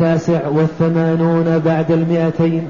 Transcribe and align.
التاسع 0.00 0.48
والثمانون 0.48 1.58
بعد 1.58 1.90
المئتين. 1.90 2.68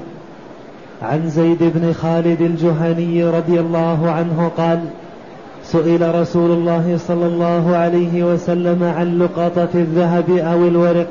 عن 1.01 1.29
زيد 1.29 1.57
بن 1.61 1.93
خالد 1.93 2.41
الجهني 2.41 3.23
رضي 3.23 3.59
الله 3.59 4.11
عنه 4.11 4.51
قال 4.57 4.79
سئل 5.63 6.15
رسول 6.15 6.51
الله 6.51 6.97
صلى 7.07 7.25
الله 7.25 7.75
عليه 7.75 8.33
وسلم 8.33 8.83
عن 8.83 9.19
لقطة 9.19 9.69
الذهب 9.75 10.29
أو 10.29 10.67
الورق. 10.67 11.07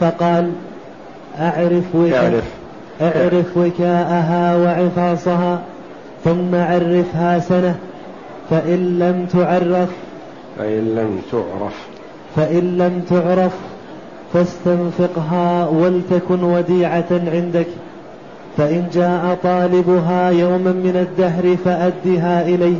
فقال 0.00 0.50
أعرف 1.38 1.94
وكاء 1.94 2.42
أعرف 3.00 3.56
وكاءها 3.56 4.56
وعفاصها 4.56 5.60
ثم 6.24 6.54
عرفها 6.54 7.38
سنة. 7.38 7.76
فإن 8.50 8.98
لم 8.98 9.26
تعرف 9.26 9.88
فإن 10.58 10.94
لم 10.94 11.20
تعرف. 11.32 11.88
فإن 12.36 12.78
لم 12.78 13.02
تعرف 13.10 13.52
فاستنفقها 14.32 15.68
ولتكن 15.68 16.42
وديعة 16.42 17.04
عندك. 17.10 17.66
فإن 18.56 18.86
جاء 18.92 19.38
طالبها 19.42 20.30
يوما 20.30 20.72
من 20.72 21.06
الدهر 21.08 21.56
فأدها 21.64 22.42
إليه. 22.42 22.78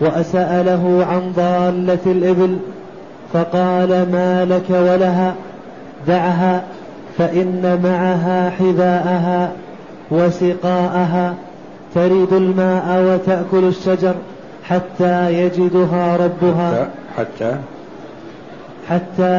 وأسأله 0.00 1.06
عن 1.10 1.32
ضالة 1.36 1.98
الإبل 2.06 2.56
فقال 3.32 3.88
ما 3.88 4.44
لك 4.44 4.70
ولها؟ 4.70 5.34
دعها 6.06 6.62
فإن 7.18 7.80
معها 7.84 8.50
حذاءها 8.50 9.52
وسقاءها 10.10 11.34
تريد 11.94 12.32
الماء 12.32 13.02
وتأكل 13.02 13.64
الشجر 13.68 14.14
حتى 14.64 15.32
يجدها 15.32 16.16
ربها. 16.16 16.88
حتى 17.16 17.28
حتى 17.38 17.56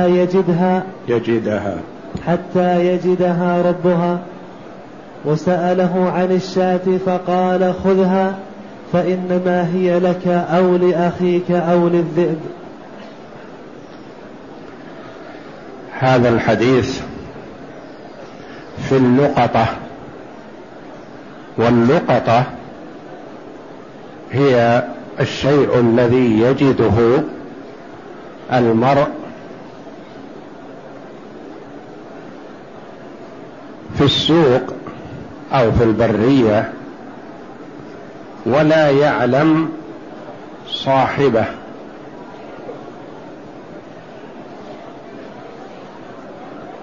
يجدها. 0.08 0.84
يجدها. 1.08 1.78
حتى 2.28 2.86
يجدها 2.86 3.62
ربها. 3.62 4.20
وسأله 5.26 6.12
عن 6.16 6.32
الشاة 6.32 6.98
فقال 7.06 7.74
خذها 7.84 8.36
فإنما 8.94 9.68
هي 9.74 10.00
لك 10.00 10.28
أو 10.28 10.76
لأخيك 10.76 11.52
أو 11.52 11.88
للذئب. 11.88 12.40
هذا 16.00 16.30
الحديث 16.30 17.02
في 18.90 18.98
اللقطة. 18.98 19.66
واللقطة 21.58 22.44
هي 24.32 24.84
الشيء 25.20 25.80
الذي 25.80 26.40
يجده 26.42 27.24
المرء 28.54 29.21
في 33.98 34.04
السوق 34.04 34.74
أو 35.54 35.72
في 35.72 35.84
البرية 35.84 36.74
ولا 38.46 38.90
يعلم 38.90 39.70
صاحبه. 40.68 41.46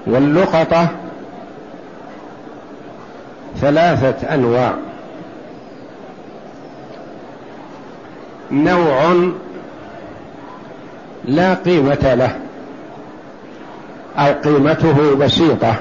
واللقطة 0.06 0.88
ثلاثة 3.56 4.34
أنواع. 4.34 4.74
نوع 8.50 9.14
لا 11.24 11.54
قيمة 11.54 12.14
له 12.14 12.38
أو 14.16 14.32
قيمته 14.32 15.14
بسيطة. 15.14 15.74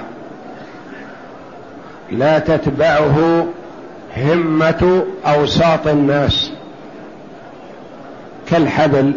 لا 2.12 2.40
تتبعه 2.40 3.48
همة 4.18 5.04
أوساط 5.26 5.88
الناس 5.88 6.52
كالحبل 8.50 9.14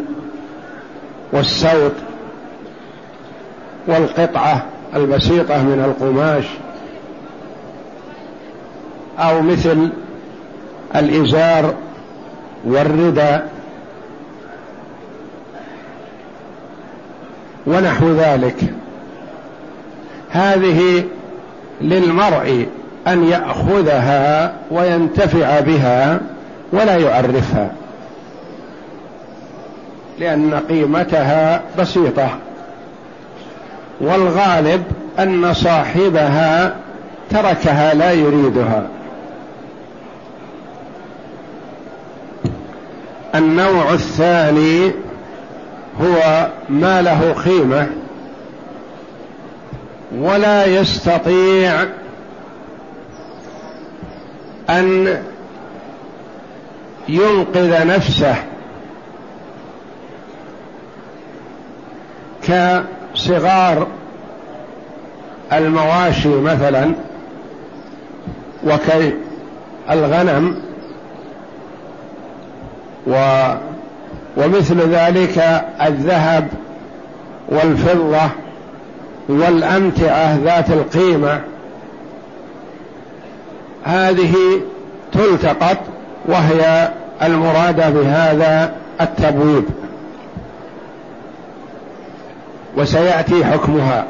والسوط 1.31 1.91
والقطعة 3.87 4.65
البسيطة 4.95 5.63
من 5.63 5.83
القماش 5.85 6.45
أو 9.19 9.41
مثل 9.41 9.89
الإزار 10.95 11.73
والردى 12.65 13.39
ونحو 17.67 18.11
ذلك. 18.11 18.73
هذه 20.29 21.03
للمرء 21.81 22.67
أن 23.07 23.23
يأخذها 23.23 24.53
وينتفع 24.71 25.59
بها 25.59 26.19
ولا 26.73 26.97
يعرفها 26.97 27.71
لأن 30.19 30.53
قيمتها 30.69 31.61
بسيطة 31.79 32.29
والغالب 34.01 34.83
أن 35.19 35.53
صاحبها 35.53 36.75
تركها 37.29 37.93
لا 37.93 38.11
يريدها. 38.11 38.83
النوع 43.35 43.93
الثاني 43.93 44.91
هو 46.01 46.47
ما 46.69 47.01
له 47.01 47.35
قيمة 47.45 47.87
ولا 50.19 50.65
يستطيع 50.65 51.85
أن 54.69 55.17
ينقذ 57.09 57.87
نفسه 57.87 58.35
كصغار 62.43 63.87
المواشي 65.53 66.29
مثلا 66.29 66.91
وكالغنم 68.63 70.55
و 73.07 73.45
ومثل 74.37 74.77
ذلك 74.89 75.65
الذهب 75.81 76.47
والفضة 77.49 78.29
والأمتعة 79.29 80.35
ذات 80.43 80.69
القيمة 80.69 81.41
هذه 83.83 84.35
تلتقط 85.11 85.77
وهي 86.25 86.89
المرادة 87.23 87.89
بهذا 87.89 88.73
التبويب. 89.01 89.63
وسيأتي 92.77 93.45
حكمها. 93.45 94.05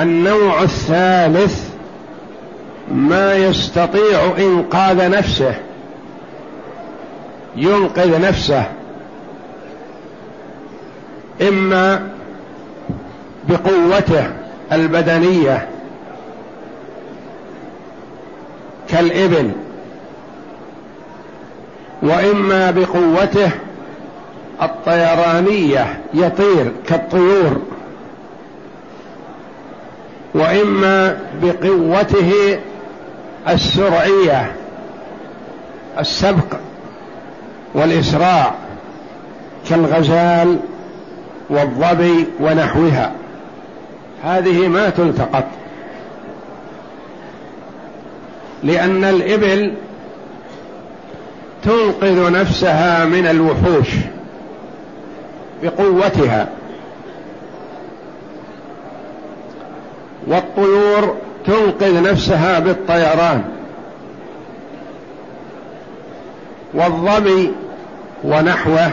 النوع 0.00 0.62
الثالث 0.62 1.70
ما 2.94 3.34
يستطيع 3.34 4.32
إنقاذ 4.38 5.10
نفسه. 5.10 5.54
ينقذ 7.56 8.20
نفسه. 8.20 8.64
إما 11.48 12.08
بقوته 13.48 14.26
البدنية. 14.72 15.69
كالإبل. 18.90 19.50
وإما 22.02 22.70
بقوته 22.70 23.50
الطيرانية 24.62 26.00
يطير 26.14 26.72
كالطيور. 26.86 27.62
وإما 30.34 31.20
بقوته 31.42 32.58
السرعية 33.48 34.52
السبق 35.98 36.56
والإسراع 37.74 38.54
كالغزال 39.68 40.56
والظبي 41.50 42.26
ونحوها. 42.40 43.12
هذه 44.24 44.68
ما 44.68 44.90
تلتقط. 44.90 45.44
لأن 48.64 49.04
الإبل 49.04 49.74
تنقذ 51.62 52.32
نفسها 52.32 53.04
من 53.04 53.26
الوحوش 53.26 53.88
بقوتها. 55.62 56.48
والطيور 60.26 61.16
تنقذ 61.46 62.02
نفسها 62.02 62.58
بالطيران. 62.58 63.44
والظبي 66.74 67.52
ونحوه 68.24 68.90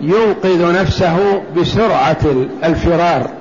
ينقذ 0.00 0.80
نفسه 0.80 1.42
بسرعة 1.56 2.46
الفرار. 2.64 3.37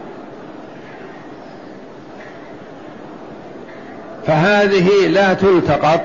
فهذه 4.27 5.07
لا 5.07 5.33
تلتقط. 5.33 6.01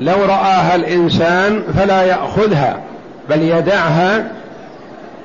لو 0.00 0.24
رآها 0.24 0.74
الإنسان 0.74 1.62
فلا 1.76 2.02
يأخذها 2.02 2.80
بل 3.30 3.42
يدعها 3.42 4.30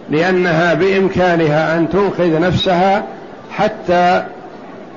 لأنها 0.10 0.74
بإمكانها 0.74 1.78
أن 1.78 1.90
تنقذ 1.90 2.40
نفسها 2.40 3.04
حتى 3.52 4.24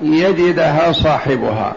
يجدها 0.03 0.93
صاحبها. 0.93 1.73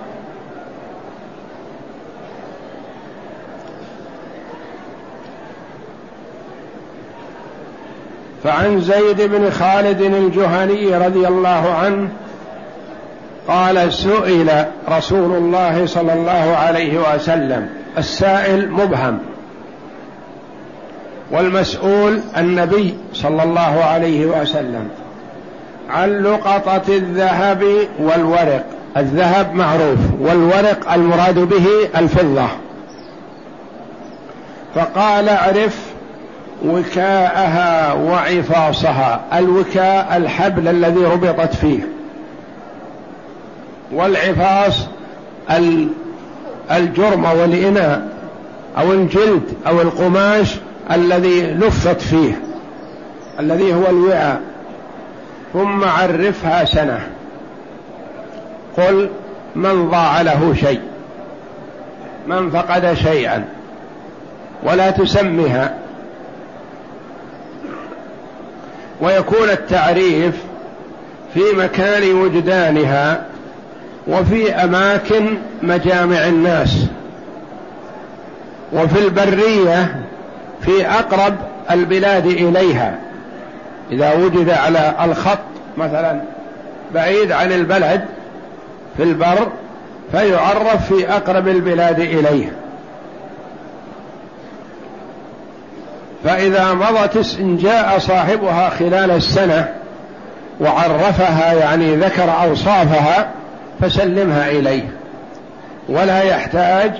فعن 8.44 8.82
زيد 8.82 9.22
بن 9.22 9.50
خالد 9.50 10.02
الجهني 10.02 10.98
رضي 10.98 11.28
الله 11.28 11.74
عنه 11.84 12.10
قال 13.50 13.94
سئل 13.94 14.66
رسول 14.90 15.38
الله 15.38 15.86
صلى 15.86 16.14
الله 16.14 16.56
عليه 16.58 17.16
وسلم 17.16 17.70
السائل 17.98 18.72
مبهم. 18.72 19.20
والمسؤول 21.32 22.20
النبي 22.38 22.98
صلى 23.14 23.44
الله 23.44 23.84
عليه 23.84 24.26
وسلم 24.26 24.90
عن 25.90 26.24
لقطة 26.24 26.82
الذهب 26.90 27.64
والورق. 28.00 28.66
الذهب 28.98 29.56
معروف 29.56 30.00
والورق 30.22 30.94
المراد 30.94 31.40
به 31.40 31.66
الفضة. 31.96 32.48
فقال 34.76 35.30
اعرف 35.30 35.80
وكاءها 36.66 37.94
وعفاصها 37.94 39.22
الوكاء 39.34 40.18
الحبل 40.18 40.68
الذي 40.68 41.04
ربطت 41.04 41.56
فيه. 41.56 41.99
والعفاص 43.92 44.88
الجرم 46.72 47.26
والإناء 47.26 48.08
أو 48.78 48.94
الجلد 48.94 49.44
أو 49.68 49.82
القماش 49.82 50.56
الذي 50.92 51.42
لفت 51.42 52.02
فيه 52.02 52.42
الذي 53.40 53.74
هو 53.74 53.90
الوعاء. 53.90 54.42
ثم 55.54 55.84
عرفها 55.84 56.66
سنة. 56.66 57.08
قل 58.78 59.10
من 59.56 59.90
ضاع 59.90 60.22
له 60.22 60.54
شيء 60.60 60.82
من 62.28 62.50
فقد 62.50 62.94
شيئا 62.94 63.46
ولا 64.64 64.92
تسمها. 64.92 65.74
ويكون 69.02 69.50
التعريف 69.50 70.36
في 71.34 71.42
مكان 71.58 72.14
وجدانها 72.14 73.26
وفي 74.10 74.56
أماكن 74.56 75.38
مجامع 75.62 76.28
الناس. 76.28 76.86
وفي 78.74 79.00
البرية 79.00 79.96
في 80.62 80.88
أقرب 80.88 81.36
البلاد 81.72 82.26
إليها. 82.26 82.96
إذا 83.92 84.14
وجد 84.14 84.50
على 84.50 84.96
الخط 85.04 85.40
مثلا 85.78 86.22
بعيد 86.94 87.32
عن 87.32 87.52
البلد 87.52 88.02
في 88.98 89.04
البر 89.04 89.48
فيعرف 90.12 90.94
في 90.94 91.10
أقرب 91.10 91.48
البلاد 91.48 92.00
إليه. 92.00 92.52
فإذا 96.24 96.74
مضت 96.74 97.38
ان 97.40 97.58
جاء 97.58 98.00
صاحبها 98.00 98.70
خلال 98.70 99.12
السنة 99.12 99.68
وعرفها 100.60 101.54
يعني 101.54 101.96
ذكر 101.96 102.34
أوصافها 102.44 103.30
فسلمها 103.82 104.50
إليه. 104.50 104.90
ولا 105.90 106.22
يحتاج 106.22 106.92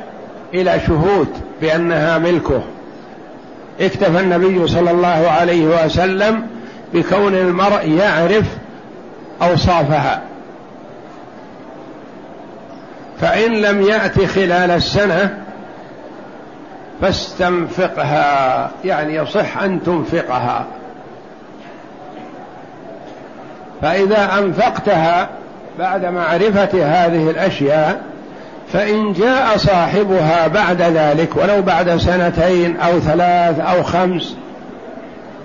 إلى 0.54 0.80
شهود 0.88 1.28
بأنها 1.62 2.18
ملكه. 2.18 2.62
اكتفى 3.80 4.20
النبي 4.20 4.68
صلى 4.68 4.92
الله 4.92 5.30
عليه 5.30 5.86
وسلم 5.86 6.48
بكون 6.94 7.36
المرء 7.36 7.90
يعرف 7.90 8.46
أوصافها. 9.42 10.22
فإن 13.22 13.52
لم 13.52 13.82
يأت 13.82 14.26
خلال 14.26 14.72
السنة 14.72 15.38
فاستنفقها 17.02 18.72
يعني 18.86 19.16
يصح 19.16 19.58
أن 19.58 19.84
تنفقها. 19.84 20.66
فإذا 23.82 24.40
أنفقتها 24.40 25.30
بعد 25.80 26.06
معرفة 26.06 26.86
هذه 26.86 27.30
الأشياء 27.30 28.02
فإن 28.74 29.14
جاء 29.14 29.58
صاحبها 29.58 30.48
بعد 30.48 30.82
ذلك 30.82 31.36
ولو 31.36 31.62
بعد 31.62 31.98
سنتين 31.98 32.78
أو 32.78 33.00
ثلاث 33.00 33.60
أو 33.60 33.84
خمس 33.84 34.36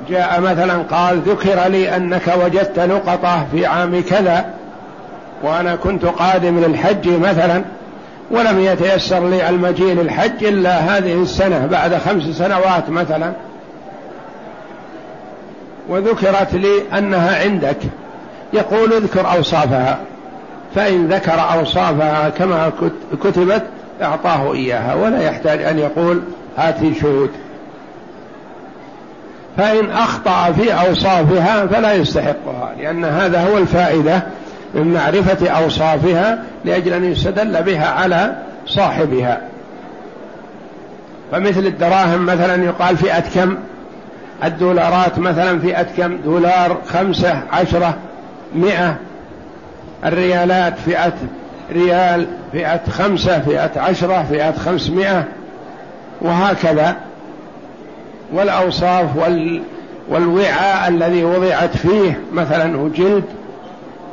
جاء 0.08 0.40
مثلا 0.40 0.82
قال 0.90 1.20
ذكر 1.20 1.68
لي 1.68 1.96
أنك 1.96 2.34
وجدت 2.44 2.78
نقطة 2.78 3.46
في 3.52 3.66
عام 3.66 4.02
كذا 4.02 4.44
وأنا 5.42 5.76
كنت 5.76 6.04
قادم 6.04 6.60
للحج 6.60 7.08
مثلا 7.08 7.64
ولم 8.30 8.60
يتيسر 8.60 9.28
لي 9.28 9.48
المجيء 9.48 9.94
للحج 9.94 10.44
إلا 10.44 10.78
هذه 10.78 11.22
السنة 11.22 11.66
بعد 11.66 11.94
خمس 11.94 12.22
سنوات 12.22 12.90
مثلا. 12.90 13.32
وذكرت 15.88 16.54
لي 16.54 16.98
أنها 16.98 17.42
عندك 17.44 17.76
يقول 18.52 18.92
اذكر 18.92 19.32
أوصافها. 19.36 19.98
فإن 20.74 21.08
ذكر 21.08 21.40
أوصافها 21.58 22.28
كما 22.28 22.72
كتبت 23.24 23.62
أعطاه 24.02 24.54
إياها 24.54 24.94
ولا 24.94 25.22
يحتاج 25.22 25.62
أن 25.62 25.78
يقول 25.78 26.22
هاتي 26.56 26.94
شهود. 26.94 27.30
فإن 29.56 29.90
أخطأ 29.90 30.52
في 30.52 30.72
أوصافها 30.72 31.66
فلا 31.66 31.92
يستحقها 31.92 32.74
لأن 32.78 33.04
هذا 33.04 33.48
هو 33.48 33.58
الفائدة 33.58 34.22
من 34.74 34.94
معرفة 34.94 35.48
أوصافها 35.48 36.44
لأجل 36.64 36.92
أن 36.92 37.04
يستدل 37.04 37.62
بها 37.62 37.86
على 37.86 38.36
صاحبها. 38.66 39.40
فمثل 41.32 41.66
الدراهم 41.66 42.26
مثلا 42.26 42.64
يقال 42.64 42.96
فئة 42.96 43.20
كم؟ 43.34 43.56
الدولارات 44.44 45.18
مثلا 45.18 45.60
فئة 45.60 45.86
كم؟ 45.96 46.16
دولار 46.16 46.78
خمسة 46.86 47.42
عشرة 47.52 47.94
مئة. 48.54 48.96
الريالات 50.04 50.78
فئة 50.78 51.12
ريال 51.72 52.26
فئة 52.52 52.80
خمسة 52.90 53.40
فئة 53.40 53.80
عشرة 53.80 54.26
فئة 54.30 54.52
خمسمائة 54.52 55.24
وهكذا. 56.20 56.96
والأوصاف 58.32 59.16
وال 59.16 59.62
والوعاء 60.08 60.88
الذي 60.88 61.24
وضعت 61.24 61.76
فيه 61.76 62.20
مثلا 62.32 62.90
جلد 62.96 63.24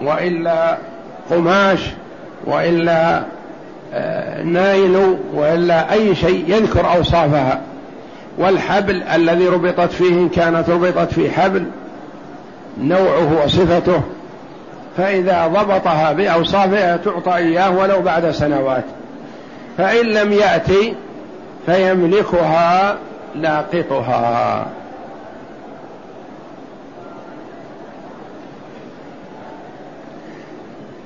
وإلا 0.03 0.77
قماش 1.29 1.79
وإلا 2.45 3.23
آه، 3.93 4.43
نايل 4.43 5.17
وإلا 5.33 5.93
أي 5.93 6.15
شيء 6.15 6.45
يذكر 6.47 6.93
أوصافها. 6.93 7.61
والحبل 8.37 9.03
الذي 9.03 9.47
ربطت 9.47 9.91
فيه 9.91 10.09
إن 10.09 10.29
كانت 10.29 10.69
ربطت 10.69 11.13
في 11.13 11.31
حبل 11.31 11.65
نوعه 12.81 13.43
وصفته. 13.43 14.01
فإذا 14.97 15.47
ضبطها 15.47 16.13
بأوصافها 16.13 16.97
تعطى 16.97 17.35
إياه 17.35 17.77
ولو 17.77 18.01
بعد 18.01 18.31
سنوات. 18.31 18.83
فإن 19.77 20.05
لم 20.05 20.33
يأتي 20.33 20.95
فيملكها 21.65 22.97
لاقطها. 23.35 24.65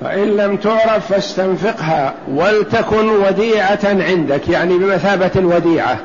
فإن 0.00 0.28
لم 0.28 0.56
تعرف 0.56 1.12
فاستنفقها 1.12 2.14
ولتكن 2.34 3.08
وديعة 3.08 3.78
عندك 3.84 4.48
يعني 4.48 4.78
بمثابة 4.78 5.30
الوديعة. 5.36 5.98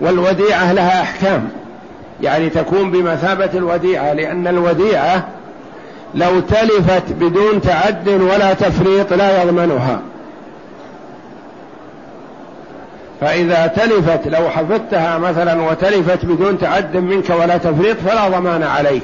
والوديعة 0.00 0.72
لها 0.72 1.02
أحكام. 1.02 1.48
يعني 2.22 2.50
تكون 2.50 2.90
بمثابة 2.90 3.50
الوديعة 3.54 4.12
لأن 4.12 4.46
الوديعة 4.46 5.24
لو 6.14 6.40
تلفت 6.40 7.12
بدون 7.12 7.60
تعد 7.60 8.08
ولا 8.08 8.54
تفريط 8.54 9.12
لا 9.12 9.42
يضمنها. 9.42 10.00
فإذا 13.20 13.66
تلفت 13.66 14.28
لو 14.28 14.48
حفظتها 14.48 15.18
مثلا 15.18 15.62
وتلفت 15.62 16.24
بدون 16.24 16.58
تعد 16.58 16.96
منك 16.96 17.30
ولا 17.30 17.56
تفريط 17.56 17.96
فلا 17.96 18.28
ضمان 18.28 18.62
عليك. 18.62 19.02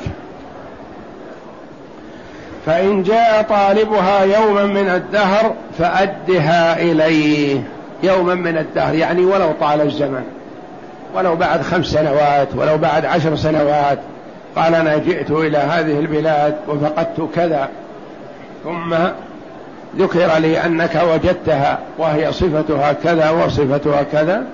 فإن 2.66 3.02
جاء 3.02 3.42
طالبها 3.42 4.20
يوما 4.20 4.64
من 4.66 4.88
الدهر 4.88 5.54
فأدها 5.78 6.82
إليه. 6.82 7.60
يوما 8.02 8.34
من 8.34 8.58
الدهر 8.58 8.94
يعني 8.94 9.24
ولو 9.24 9.52
طال 9.60 9.80
الزمن 9.80 10.24
ولو 11.14 11.36
بعد 11.36 11.62
خمس 11.62 11.86
سنوات 11.86 12.48
ولو 12.56 12.78
بعد 12.78 13.04
عشر 13.04 13.36
سنوات. 13.36 13.98
قال 14.56 14.74
أنا 14.74 14.96
جئت 14.96 15.30
إلى 15.30 15.58
هذه 15.58 15.98
البلاد 15.98 16.56
وفقدت 16.68 17.28
كذا 17.34 17.68
ثم 18.64 18.94
ذكر 19.96 20.38
لي 20.38 20.64
أنك 20.64 21.02
وجدتها 21.12 21.78
وهي 21.98 22.32
صفتها 22.32 22.92
كذا 22.92 23.30
وصفتها 23.30 24.02
كذا 24.02 24.44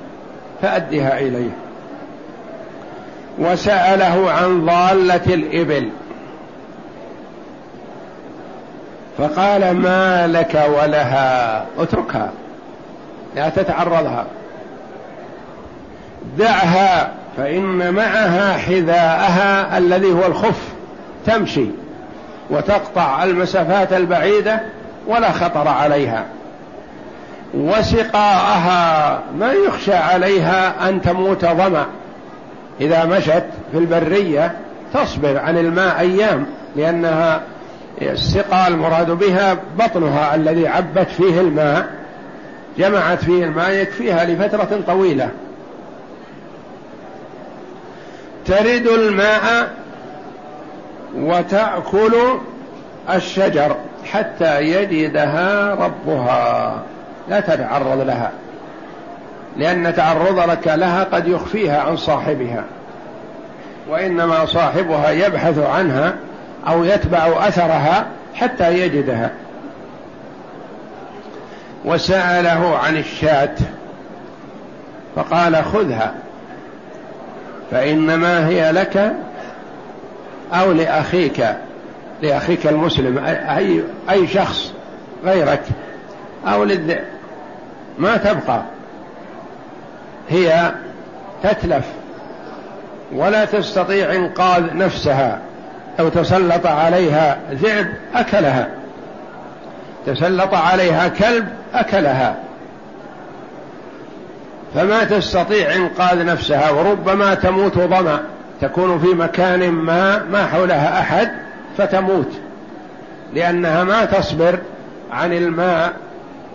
فأدها 0.63 1.21
إليه. 1.21 1.51
وسأله 3.39 4.31
عن 4.31 4.67
ضالة 4.67 5.35
الإبل. 5.35 5.89
فقال 9.19 9.77
ما 9.77 10.27
لك 10.27 10.65
ولها؟ 10.79 11.65
اتركها 11.79 12.31
لا 13.37 13.49
تتعرضها. 13.49 14.27
دعها 16.39 17.22
فإن 17.37 17.95
معها 17.95 18.53
حذاءها 18.59 19.79
الذي 19.79 20.13
هو 20.13 20.27
الخف 20.27 20.73
تمشي 21.27 21.67
وتقطع 22.51 23.25
المسافات 23.25 23.93
البعيدة 23.93 24.61
ولا 25.07 25.33
خطر 25.33 25.69
عليها. 25.69 26.25
وسقاءها 27.55 29.21
ما 29.39 29.53
يخشى 29.53 29.95
عليها 29.95 30.89
أن 30.89 31.03
تموت 31.03 31.45
ظمأ. 31.45 31.87
إذا 32.81 33.05
مشت 33.05 33.45
في 33.73 33.79
البرية 33.79 34.53
تصبر 34.95 35.39
عن 35.39 35.59
الماء 35.59 36.01
أيام 36.01 36.47
لأنها 36.77 37.41
السقى 38.03 38.69
المراد 38.69 39.11
بها 39.11 39.57
بطنها 39.79 40.35
الذي 40.35 40.69
عبت 40.69 41.09
فيه 41.09 41.41
الماء 41.41 41.87
جمعت 42.79 43.25
فيه 43.25 43.45
الماء 43.45 43.71
يكفيها 43.71 44.25
لفترة 44.25 44.81
طويلة. 44.87 45.29
ترد 48.47 48.87
الماء 48.87 49.71
وتأكل 51.17 52.15
الشجر 53.15 53.77
حتى 54.13 54.61
يجدها 54.61 55.75
ربها. 55.75 56.83
لا 57.29 57.41
تتعرض 57.41 58.01
لها 58.07 58.31
لأن 59.57 59.95
تعرضك 59.95 60.69
لها 60.69 61.05
قد 61.05 61.29
يخفيها 61.29 61.81
عن 61.81 61.97
صاحبها 61.97 62.65
وإنما 63.89 64.45
صاحبها 64.45 65.11
يبحث 65.11 65.59
عنها 65.59 66.15
أو 66.69 66.85
يتبع 66.85 67.49
أثرها 67.49 68.07
حتى 68.35 68.79
يجدها. 68.79 69.31
وسأله 71.85 72.79
عن 72.79 72.97
الشاة 72.97 73.55
فقال 75.17 75.65
خذها. 75.65 76.15
فإنما 77.73 78.49
هي 78.49 78.73
لك 78.73 79.13
أو 80.53 80.73
لأخيك 80.73 81.47
لأخيك 82.23 82.67
المسلم 82.67 83.19
أي, 83.25 83.83
أي 84.11 84.29
شخص 84.29 84.73
غيرك 85.25 85.63
أو 86.47 86.65
للذئب 86.65 87.05
ما 87.99 88.17
تبقى. 88.17 88.63
هي 90.31 90.73
تتلف 91.43 91.85
ولا 93.13 93.45
تستطيع 93.45 94.15
إنقاذ 94.15 94.77
نفسها. 94.77 95.39
أو 96.01 96.09
تسلط 96.09 96.67
عليها 96.67 97.39
ذئب 97.53 97.87
أكلها 98.15 98.69
تسلط 100.07 100.55
عليها 100.55 101.09
كلب 101.09 101.49
أكلها. 101.75 102.37
فما 104.75 105.05
تستطيع 105.05 105.75
إنقاذ 105.75 106.25
نفسها 106.25 106.71
وربما 106.71 107.35
تموت 107.35 107.79
ظمأ. 107.79 108.21
تكون 108.61 108.99
في 108.99 109.07
مكان 109.07 109.71
ما 109.71 110.23
ما 110.33 110.47
حولها 110.47 111.01
أحد 111.01 111.31
فتموت. 111.79 112.33
لأنها 113.35 113.85
ما 113.85 114.05
تصبر 114.05 114.59
عن 115.13 115.33
الماء 115.33 115.93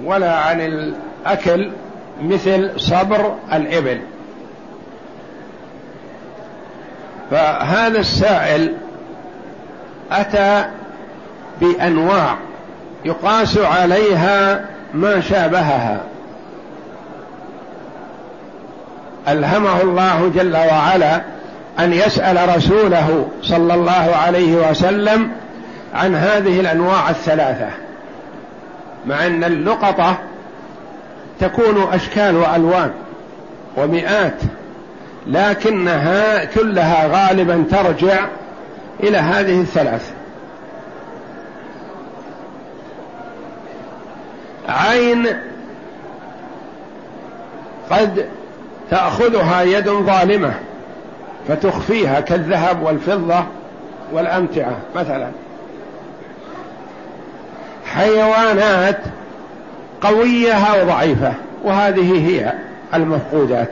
ولا 0.04 0.36
عن 0.36 0.62
الأكل 0.62 1.72
مثل 2.22 2.72
صبر 2.78 3.36
الإبل. 3.54 4.00
فهذا 7.32 8.00
السائل 8.00 8.74
أتى 10.12 10.66
بأنواع 11.62 12.38
يقاس 13.06 13.58
عليها 13.58 14.66
ما 14.94 15.22
شابهها. 15.22 16.02
ألهمه 19.28 19.82
الله 19.82 20.32
جل 20.36 20.58
وعلا 20.58 21.22
أن 21.80 21.94
يسأل 21.94 22.58
رسوله 22.58 23.28
صلى 23.42 23.74
الله 23.74 24.16
عليه 24.16 24.70
وسلم 24.70 25.32
عن 25.94 26.16
هذه 26.16 26.60
الأنواع 26.60 27.10
الثلاثة 27.10 27.70
مع 29.06 29.26
أن 29.26 29.44
اللقطة 29.44 30.18
تكون 31.40 31.88
أشكال 31.94 32.36
وألوان 32.36 32.92
ومئات 33.78 34.42
لكنها 35.28 36.46
كلها 36.46 37.08
غالبا 37.08 37.64
ترجع 37.72 38.26
إلى 39.04 39.18
هذه 39.18 39.62
الثلاث. 39.62 40.12
عين 44.70 45.28
قد 47.90 48.26
تأخذها 48.92 49.62
يد 49.62 49.90
ظالمة 49.90 50.54
فتخفيها 51.48 52.20
كالذهب 52.20 52.84
والفضة 52.84 53.44
والأمتعة 54.14 54.78
مثلا. 54.96 55.28
حيوانات 57.86 59.00
قوية 60.02 60.54
أو 60.54 60.88
ضعيفة 60.88 61.34
وهذه 61.64 62.28
هي 62.30 62.54
المفقودات. 62.94 63.72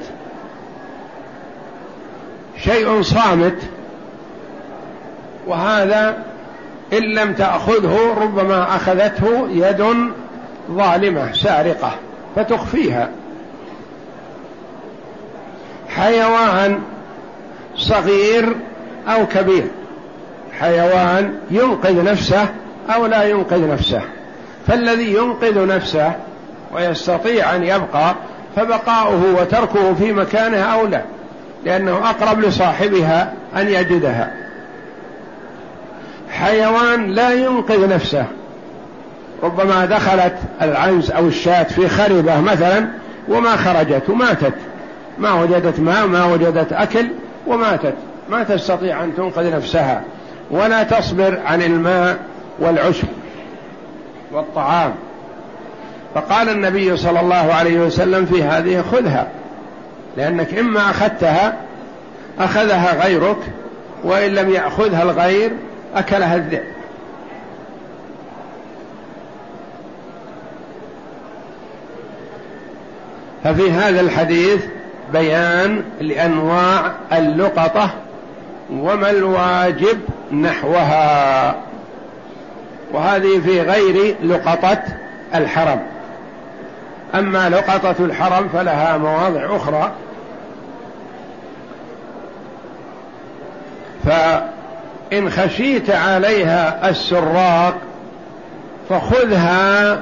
شيء 2.57 3.01
صامت 3.01 3.57
وهذا 5.47 6.23
إن 6.93 7.03
لم 7.03 7.33
تأخذه 7.33 8.13
ربما 8.21 8.75
أخذته 8.75 9.47
يد 9.51 9.85
ظالمة 10.71 11.33
سارقة 11.33 11.91
فتخفيها. 12.35 13.09
حيوان 15.95 16.79
صغير 17.77 18.55
أو 19.07 19.27
كبير. 19.27 19.67
حيوان 20.59 21.33
ينقذ 21.51 22.03
نفسه 22.03 22.47
أو 22.95 23.05
لا 23.05 23.23
ينقذ 23.23 23.69
نفسه. 23.69 24.01
فالذي 24.67 25.13
ينقذ 25.13 25.67
نفسه 25.67 26.11
ويستطيع 26.73 27.55
أن 27.55 27.63
يبقى 27.63 28.15
فبقاؤه 28.55 29.35
وتركه 29.41 29.93
في 29.93 30.13
مكانه 30.13 30.57
أولى 30.57 31.01
لأنه 31.65 32.09
أقرب 32.09 32.39
لصاحبها 32.39 33.33
أن 33.55 33.67
يجدها. 33.67 34.31
حيوان 36.29 37.11
لا 37.11 37.33
ينقذ 37.33 37.89
نفسه. 37.89 38.25
ربما 39.43 39.85
دخلت 39.85 40.35
العنز 40.61 41.11
أو 41.11 41.27
الشاة 41.27 41.63
في 41.63 41.89
خربة 41.89 42.41
مثلا 42.41 42.87
وما 43.29 43.55
خرجت 43.55 44.09
وماتت. 44.09 44.53
ما 45.19 45.33
وجدت 45.33 45.79
ماء 45.79 46.07
ما 46.07 46.25
وجدت 46.25 46.73
أكل 46.73 47.07
وماتت. 47.47 47.93
ما 48.29 48.43
تستطيع 48.43 49.03
أن 49.03 49.15
تنقذ 49.15 49.55
نفسها 49.55 50.03
ولا 50.51 50.83
تصبر 50.83 51.39
عن 51.45 51.61
الماء 51.61 52.17
والعشب 52.59 53.07
والطعام. 54.31 54.93
فقال 56.15 56.49
النبي 56.49 56.97
صلى 56.97 57.19
الله 57.19 57.53
عليه 57.53 57.79
وسلم 57.79 58.25
في 58.25 58.43
هذه 58.43 58.83
خذها 58.91 59.27
لأنك 60.17 60.57
إما 60.57 60.89
أخذتها 60.89 61.57
أخذها 62.39 63.05
غيرك 63.05 63.37
وإن 64.03 64.31
لم 64.31 64.49
يأخذها 64.49 65.03
الغير 65.03 65.51
أكلها 65.95 66.35
الذئب. 66.35 66.75
ففي 73.43 73.71
هذا 73.71 74.01
الحديث 74.01 74.65
بيان 75.13 75.83
لأنواع 76.01 76.91
اللقطة 77.13 77.89
وما 78.71 79.09
الواجب 79.09 79.99
نحوها. 80.31 81.55
وهذه 82.93 83.39
في 83.39 83.61
غير 83.61 84.15
لقطة 84.23 84.81
الحرم. 85.35 85.79
أما 87.15 87.49
لقطة 87.49 87.95
الحرم 87.99 88.49
فلها 88.53 88.97
مواضع 88.97 89.55
أخرى. 89.55 89.91
فإن 94.05 95.29
خشيت 95.29 95.89
عليها 95.89 96.89
السراق 96.89 97.75
فخذها 98.89 99.99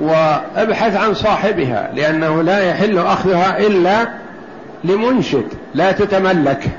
وابحث 0.00 0.96
عن 0.96 1.14
صاحبها 1.14 1.90
لأنه 1.94 2.42
لا 2.42 2.70
يحل 2.70 2.98
أخذها 2.98 3.58
إلا 3.58 4.08
لمنشد 4.84 5.46
لا 5.74 5.92
تتملك 5.92 6.70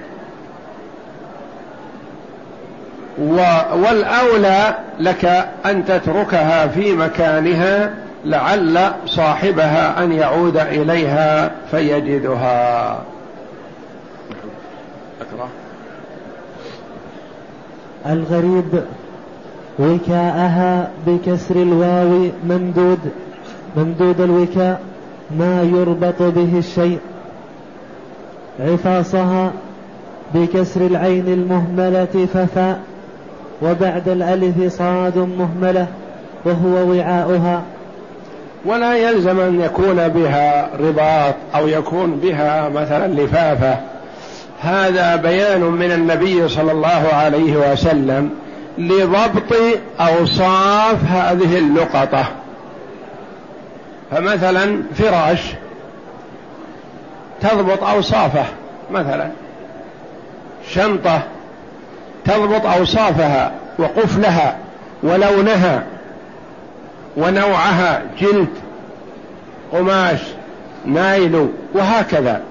والأولى 3.73 4.75
لك 4.99 5.25
أن 5.65 5.85
تتركها 5.85 6.67
في 6.67 6.93
مكانها 6.93 7.93
لعل 8.25 8.91
صاحبها 9.05 10.03
أن 10.03 10.11
يعود 10.11 10.57
إليها 10.57 11.51
فيجدها 11.71 12.91
أكره. 15.21 15.49
الغريب 18.05 18.83
وكاءها 19.79 20.89
بكسر 21.07 21.55
الواو 21.55 22.27
ممدود. 22.49 22.99
ممدود 23.77 24.21
الوكاء. 24.21 24.81
ما 25.39 25.63
يربط 25.63 26.21
به 26.21 26.57
الشيء. 26.57 26.99
عفاصها 28.59 29.51
بكسر 30.35 30.81
العين 30.81 31.27
المهملة 31.27 32.27
ففاء 32.33 32.79
وبعد 33.61 34.09
الألف 34.09 34.73
صاد 34.77 35.17
مهملة 35.17 35.87
وهو 36.45 36.91
وعاؤها. 36.91 37.61
ولا 38.65 38.95
يلزم 38.95 39.39
أن 39.39 39.61
يكون 39.61 40.07
بها 40.07 40.69
رباط 40.79 41.35
أو 41.55 41.67
يكون 41.67 42.19
بها 42.23 42.69
مثلا 42.69 43.07
لفافة. 43.07 43.77
هذا 44.61 45.15
بيان 45.15 45.61
من 45.61 45.91
النبي 45.91 46.47
صلى 46.47 46.71
الله 46.71 47.07
عليه 47.13 47.71
وسلم 47.71 48.29
لضبط 48.77 49.53
أوصاف 49.99 51.03
هذه 51.11 51.57
اللقطة. 51.57 52.25
فمثلا 54.11 54.83
فراش 54.95 55.41
تضبط 57.41 57.83
أوصافه 57.83 58.45
مثلا 58.91 59.29
شنطة 60.69 61.21
تضبط 62.25 62.65
أوصافها 62.65 63.51
وقفلها 63.79 64.57
ولونها 65.03 65.83
ونوعها 67.17 68.01
جلد 68.19 68.49
قماش 69.71 70.19
نايل 70.85 71.49
وهكذا. 71.73 72.41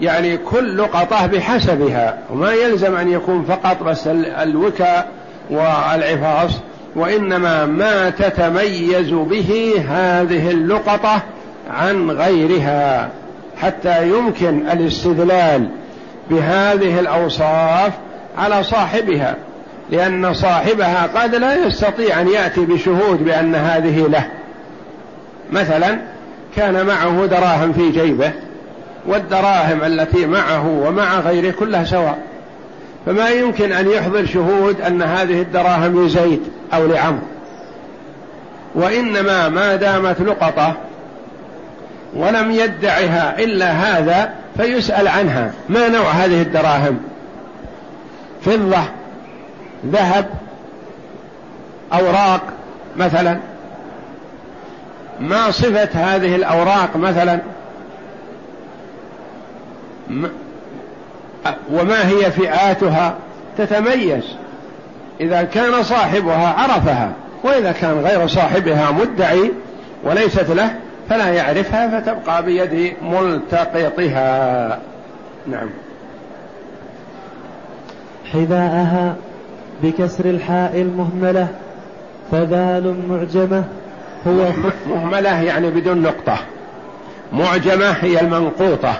يعني 0.00 0.36
كل 0.36 0.78
لقطة 0.78 1.26
بحسبها 1.26 2.18
وما 2.30 2.52
يلزم 2.52 2.96
أن 2.96 3.08
يكون 3.08 3.44
فقط 3.44 3.82
بس 3.82 4.06
الوكاء 4.42 5.17
والعفاص 5.50 6.50
وإنما 6.96 7.66
ما 7.66 8.10
تتميز 8.10 9.10
به 9.10 9.74
هذه 9.88 10.50
اللقطة 10.50 11.22
عن 11.70 12.10
غيرها 12.10 13.10
حتى 13.62 14.08
يمكن 14.08 14.68
الاستدلال 14.68 15.68
بهذه 16.30 17.00
الأوصاف 17.00 17.92
على 18.38 18.62
صاحبها 18.62 19.36
لأن 19.90 20.34
صاحبها 20.34 21.08
قد 21.14 21.34
لا 21.34 21.66
يستطيع 21.66 22.20
أن 22.20 22.28
يأتي 22.28 22.60
بشهود 22.60 23.24
بأن 23.24 23.54
هذه 23.54 24.06
له. 24.06 24.26
مثلا 25.52 25.98
كان 26.56 26.86
معه 26.86 27.26
دراهم 27.26 27.72
في 27.72 27.90
جيبه 27.90 28.32
والدراهم 29.06 29.84
التي 29.84 30.26
معه 30.26 30.68
ومع 30.68 31.20
غيره 31.20 31.50
كلها 31.50 31.84
سواء. 31.84 32.18
فما 33.08 33.28
يمكن 33.28 33.72
أن 33.72 33.90
يحضر 33.90 34.26
شهود 34.26 34.80
أن 34.80 35.02
هذه 35.02 35.42
الدراهم 35.42 36.06
لزيد 36.06 36.42
أو 36.74 36.86
لعمرو. 36.86 37.26
وإنما 38.74 39.48
ما 39.48 39.76
دامت 39.76 40.20
لقطة 40.20 40.74
ولم 42.14 42.50
يدعها 42.50 43.38
إلا 43.38 43.70
هذا 43.70 44.34
فيسأل 44.56 45.08
عنها. 45.08 45.52
ما 45.68 45.88
نوع 45.88 46.10
هذه 46.10 46.42
الدراهم؟ 46.42 47.00
فضة 48.42 48.82
ذهب 49.86 50.26
أوراق 51.92 52.42
مثلا. 52.96 53.38
ما 55.20 55.50
صفة 55.50 55.88
هذه 55.94 56.36
الأوراق 56.36 56.96
مثلا؟ 56.96 57.40
وما 61.72 62.08
هي 62.08 62.30
فئاتها 62.30 63.14
تتميز. 63.58 64.24
إذا 65.20 65.42
كان 65.42 65.82
صاحبها 65.82 66.48
عرفها 66.48 67.12
وإذا 67.44 67.72
كان 67.72 67.98
غير 67.98 68.26
صاحبها 68.26 68.90
مدعي 68.90 69.52
وليست 70.04 70.50
له 70.50 70.70
فلا 71.10 71.28
يعرفها 71.28 72.00
فتبقى 72.00 72.44
بيد 72.44 72.92
ملتقطها. 73.02 74.78
نعم. 75.46 75.68
حذاءها 78.32 79.16
بكسر 79.82 80.24
الحاء 80.24 80.80
المهملة 80.80 81.48
فذال 82.32 82.96
معجمة 83.08 83.64
هو 84.26 84.46
مهملة 84.88 85.42
يعني 85.42 85.70
بدون 85.70 86.02
نقطة. 86.02 86.38
معجمة 87.32 87.90
هي 87.90 88.20
المنقوطة. 88.20 88.94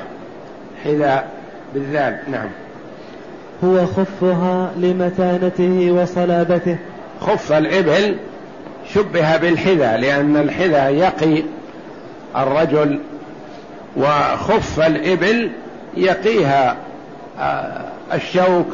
حذاء. 0.85 1.38
بالذال 1.79 2.19
نعم. 2.31 2.49
هو 3.65 3.87
خفها 3.87 4.71
لمتانته 4.77 5.93
وصلابته. 5.93 6.77
خف 7.21 7.53
الإبل 7.53 8.17
شبه 8.95 9.37
بالحذاء 9.37 9.99
لأن 10.01 10.37
الحذاء 10.37 10.93
يقي 10.95 11.43
الرجل 12.37 13.01
وخف 13.97 14.81
الإبل 14.81 15.51
يقيها 15.97 16.77
آه، 17.41 17.85
الشوك 18.15 18.67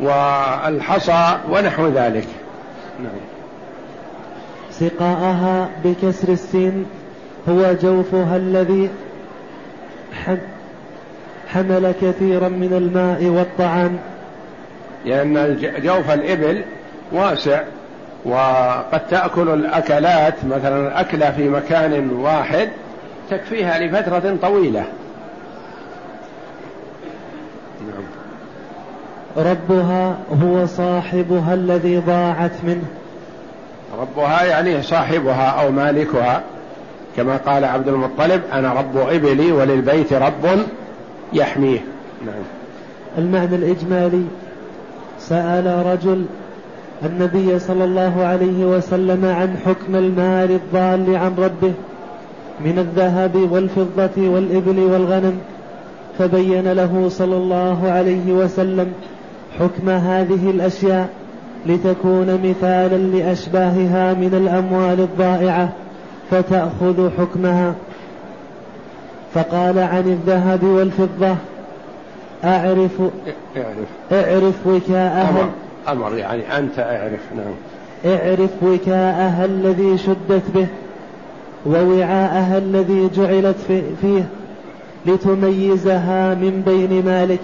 والحصى 0.00 1.36
ونحو 1.50 1.88
ذلك. 1.88 2.26
نعم. 3.02 3.12
سقاءها 4.70 5.68
بكسر 5.84 6.28
السين 6.28 6.86
هو 7.48 7.74
جوفها 7.82 8.36
الذي 8.36 8.90
حمل 11.54 11.94
كثيرا 12.02 12.48
من 12.48 12.72
الماء 12.72 13.24
والطعام. 13.24 13.98
لأن 15.06 15.58
جوف 15.82 16.10
الإبل 16.10 16.64
واسع 17.12 17.62
وقد 18.24 19.00
تأكل 19.10 19.48
الأكلات 19.48 20.44
مثلا 20.44 20.88
الأكلة 20.88 21.30
في 21.30 21.48
مكان 21.48 22.10
واحد 22.10 22.68
تكفيها 23.30 23.78
لفترة 23.78 24.36
طويلة. 24.42 24.84
نعم. 27.80 28.04
ربها 29.46 30.16
هو 30.42 30.66
صاحبها 30.66 31.54
الذي 31.54 31.98
ضاعت 31.98 32.64
منه. 32.64 32.84
ربها 34.00 34.44
يعني 34.44 34.82
صاحبها 34.82 35.48
أو 35.48 35.70
مالكها. 35.70 36.42
كما 37.16 37.36
قال 37.36 37.64
عبد 37.64 37.88
المطلب 37.88 38.42
أنا 38.52 38.72
رب 38.72 38.96
إبلي 38.96 39.52
وللبيت 39.52 40.12
رب 40.12 40.46
يحميه. 41.34 41.78
نعم. 42.26 42.42
المعنى 43.18 43.56
الإجمالي 43.56 44.24
سأل 45.18 45.86
رجل 45.86 46.24
النبي 47.04 47.58
صلى 47.58 47.84
الله 47.84 48.24
عليه 48.24 48.64
وسلم 48.64 49.24
عن 49.24 49.56
حكم 49.66 49.96
المال 49.96 50.50
الضال 50.50 51.16
عن 51.16 51.34
ربه 51.38 51.72
من 52.60 52.78
الذهب 52.78 53.48
والفضة 53.52 54.28
والإبل 54.28 54.78
والغنم 54.78 55.38
فبين 56.18 56.72
له 56.72 57.08
صلى 57.08 57.36
الله 57.36 57.90
عليه 57.90 58.32
وسلم 58.32 58.92
حكم 59.58 59.88
هذه 59.88 60.50
الأشياء 60.50 61.08
لتكون 61.66 62.40
مثالا 62.44 62.96
لأشباهها 62.96 64.14
من 64.14 64.34
الأموال 64.34 65.00
الضائعة 65.00 65.72
فتأخذ 66.30 67.10
حكمها. 67.18 67.74
فقال 69.34 69.78
عن 69.78 70.00
الذهب 70.00 70.64
والفضة 70.64 71.36
أعرف 72.44 73.00
اعرف. 73.56 73.88
اعرف 74.12 74.66
وكاءها 74.66 75.30
أمر, 75.30 75.50
أمر 75.88 76.18
يعني 76.18 76.58
أنت 76.58 76.78
أعرف 76.78 77.20
نعم. 77.36 77.54
اعرف 78.14 78.50
وكاءها 78.62 79.44
الذي 79.44 79.98
شدت 79.98 80.42
به 80.54 80.66
ووعاءها 81.66 82.58
الذي 82.58 83.10
جعلت 83.16 83.56
فيه 84.00 84.24
لتميزها 85.06 86.34
من 86.34 86.62
بين 86.66 87.04
مالك 87.04 87.40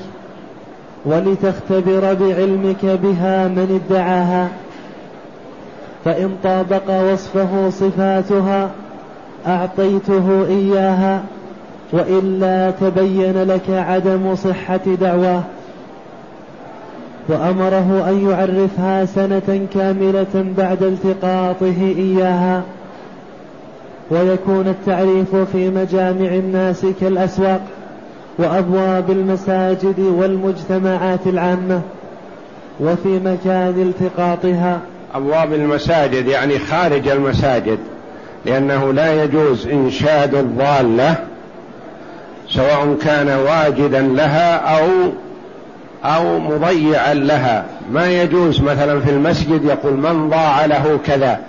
ولتختبر 1.05 2.15
بعلمك 2.15 2.85
بها 2.85 3.49
من 3.49 3.81
ادعاها. 3.85 4.49
فإن 6.05 6.37
طابق 6.45 7.13
وصفه 7.13 7.71
صفاتها 7.71 8.71
أعطيته 9.47 10.47
إياها. 10.49 11.23
وإلا 11.93 12.71
تبين 12.71 13.43
لك 13.43 13.71
عدم 13.71 14.35
صحة 14.35 14.81
دعواه 15.01 15.43
وأمره 17.29 18.05
أن 18.09 18.31
يعرفها 18.31 19.05
سنة 19.05 19.67
كاملة 19.75 20.45
بعد 20.59 20.83
التقاطه 20.83 21.95
إياها. 21.99 22.63
ويكون 24.11 24.69
التعريف 24.69 25.37
في 25.53 25.71
مجامع 25.71 26.35
الناس 26.35 26.87
كالأسواق 27.01 27.61
وأبواب 28.39 29.11
المساجد 29.11 29.99
والمجتمعات 29.99 31.27
العامة 31.27 31.81
وفي 32.81 33.09
مكان 33.25 33.93
التقاطها. 33.93 34.81
أبواب 35.15 35.53
المساجد 35.53 36.27
يعني 36.27 36.59
خارج 36.59 37.09
المساجد 37.09 37.79
لأنه 38.47 38.93
لا 38.93 39.25
يجوز 39.25 39.67
إنشاد 39.69 40.35
الضالة 40.35 41.17
سواء 42.51 42.97
كان 43.05 43.29
واجدا 43.29 44.03
لها 44.03 44.55
أو 44.57 44.87
أو 46.05 46.39
مضيعا 46.39 47.15
لها. 47.15 47.65
ما 47.93 48.23
يجوز 48.23 48.61
مثلا 48.61 49.01
في 49.01 49.11
المسجد 49.11 49.65
يقول 49.65 49.93
من 49.93 50.29
ضاع 50.29 50.65
له 50.67 50.99
كذا. 51.07 51.41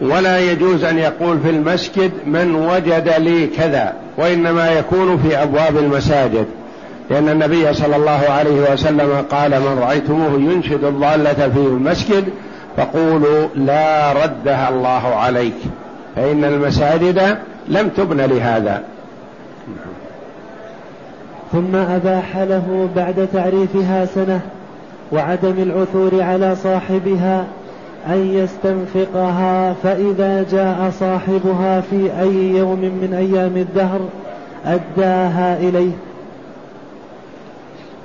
ولا 0.00 0.38
يجوز 0.38 0.84
أن 0.84 0.98
يقول 0.98 1.40
في 1.40 1.50
المسجد 1.50 2.10
من 2.26 2.54
وجد 2.54 3.14
لي 3.18 3.46
كذا 3.46 3.92
وإنما 4.18 4.70
يكون 4.70 5.18
في 5.18 5.42
أبواب 5.42 5.76
المساجد. 5.76 6.46
لأن 7.10 7.28
النبي 7.28 7.74
صلى 7.74 7.96
الله 7.96 8.20
عليه 8.28 8.72
وسلم 8.72 9.24
قال 9.30 9.50
من 9.50 9.78
رأيتموه 9.82 10.40
ينشد 10.40 10.84
الضالة 10.84 11.32
في 11.32 11.58
المسجد 11.58 12.24
فقولوا 12.76 13.48
لا 13.54 14.12
ردها 14.12 14.68
الله 14.68 15.14
عليك. 15.14 15.56
فإن 16.16 16.44
المساجد 16.44 17.36
لم 17.68 17.88
تبن 17.88 18.20
لهذا. 18.20 18.82
ثم 21.52 21.76
أباح 21.76 22.36
له 22.36 22.88
بعد 22.96 23.28
تعريفها 23.32 24.04
سنة 24.04 24.40
وعدم 25.12 25.54
العثور 25.58 26.22
على 26.22 26.56
صاحبها 26.56 27.44
أن 28.06 28.26
يستنفقها 28.26 29.72
فإذا 29.72 30.46
جاء 30.50 30.90
صاحبها 31.00 31.80
في 31.80 32.20
أي 32.20 32.50
يوم 32.50 32.80
من 32.80 33.14
أيام 33.14 33.56
الدهر 33.56 34.00
أداها 34.64 35.58
إليه. 35.58 35.92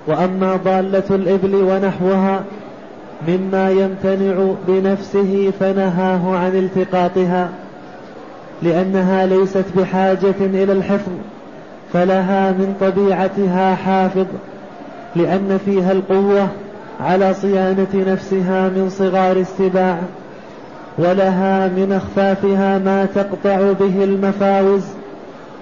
وأما 0.08 0.56
ضالة 0.56 1.04
الإبل 1.10 1.56
ونحوها 1.56 2.44
مما 3.28 3.72
يمتنع 3.72 4.54
بنفسه 4.68 5.52
فنهاه 5.60 6.36
عن 6.38 6.56
التقاطها 6.56 7.50
لأنها 8.64 9.26
ليست 9.26 9.66
بحاجة 9.78 10.36
إلى 10.40 10.74
الحفظ. 10.74 11.12
فلها 11.94 12.52
من 12.52 12.76
طبيعتها 12.82 13.76
حافظ 13.76 14.26
لأن 15.16 15.60
فيها 15.66 15.92
القوة 15.92 16.48
على 17.02 17.34
صيانة 17.34 17.88
نفسها 17.94 18.70
من 18.70 18.90
صغار 18.90 19.38
السباع 19.38 19.98
ولها 20.98 21.68
من 21.68 21.92
أخفافها 21.92 22.78
ما 22.78 23.06
تقطع 23.06 23.72
به 23.72 24.04
المفاوز 24.04 24.84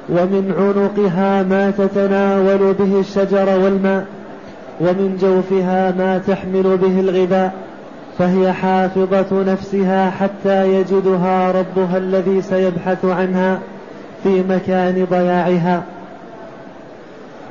ومن 0.09 0.53
عنقها 0.57 1.43
ما 1.43 1.71
تتناول 1.71 2.73
به 2.73 2.99
الشجر 2.99 3.59
والماء 3.59 4.05
ومن 4.81 5.17
جوفها 5.21 5.91
ما 5.91 6.21
تحمل 6.27 6.77
به 6.77 6.99
الغذاء 6.99 7.53
فهي 8.17 8.53
حافظة 8.53 9.43
نفسها 9.43 10.09
حتى 10.09 10.73
يجدها 10.73 11.51
ربها 11.51 11.97
الذي 11.97 12.41
سيبحث 12.41 13.05
عنها 13.05 13.59
في 14.23 14.43
مكان 14.49 15.07
ضياعها. 15.11 15.83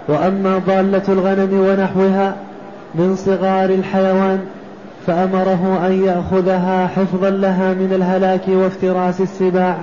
وأما 0.09 0.59
ضالة 0.67 1.03
الغنم 1.09 1.61
ونحوها 1.61 2.37
من 2.95 3.17
صغار 3.17 3.71
الحيوان 3.71 4.41
فأمره 5.07 5.87
أن 5.87 6.05
يأخذها 6.05 6.87
حفظا 6.87 7.31
لها 7.31 7.73
من 7.73 7.93
الهلاك 7.93 8.49
وافتراس 8.49 9.21
السباع 9.21 9.77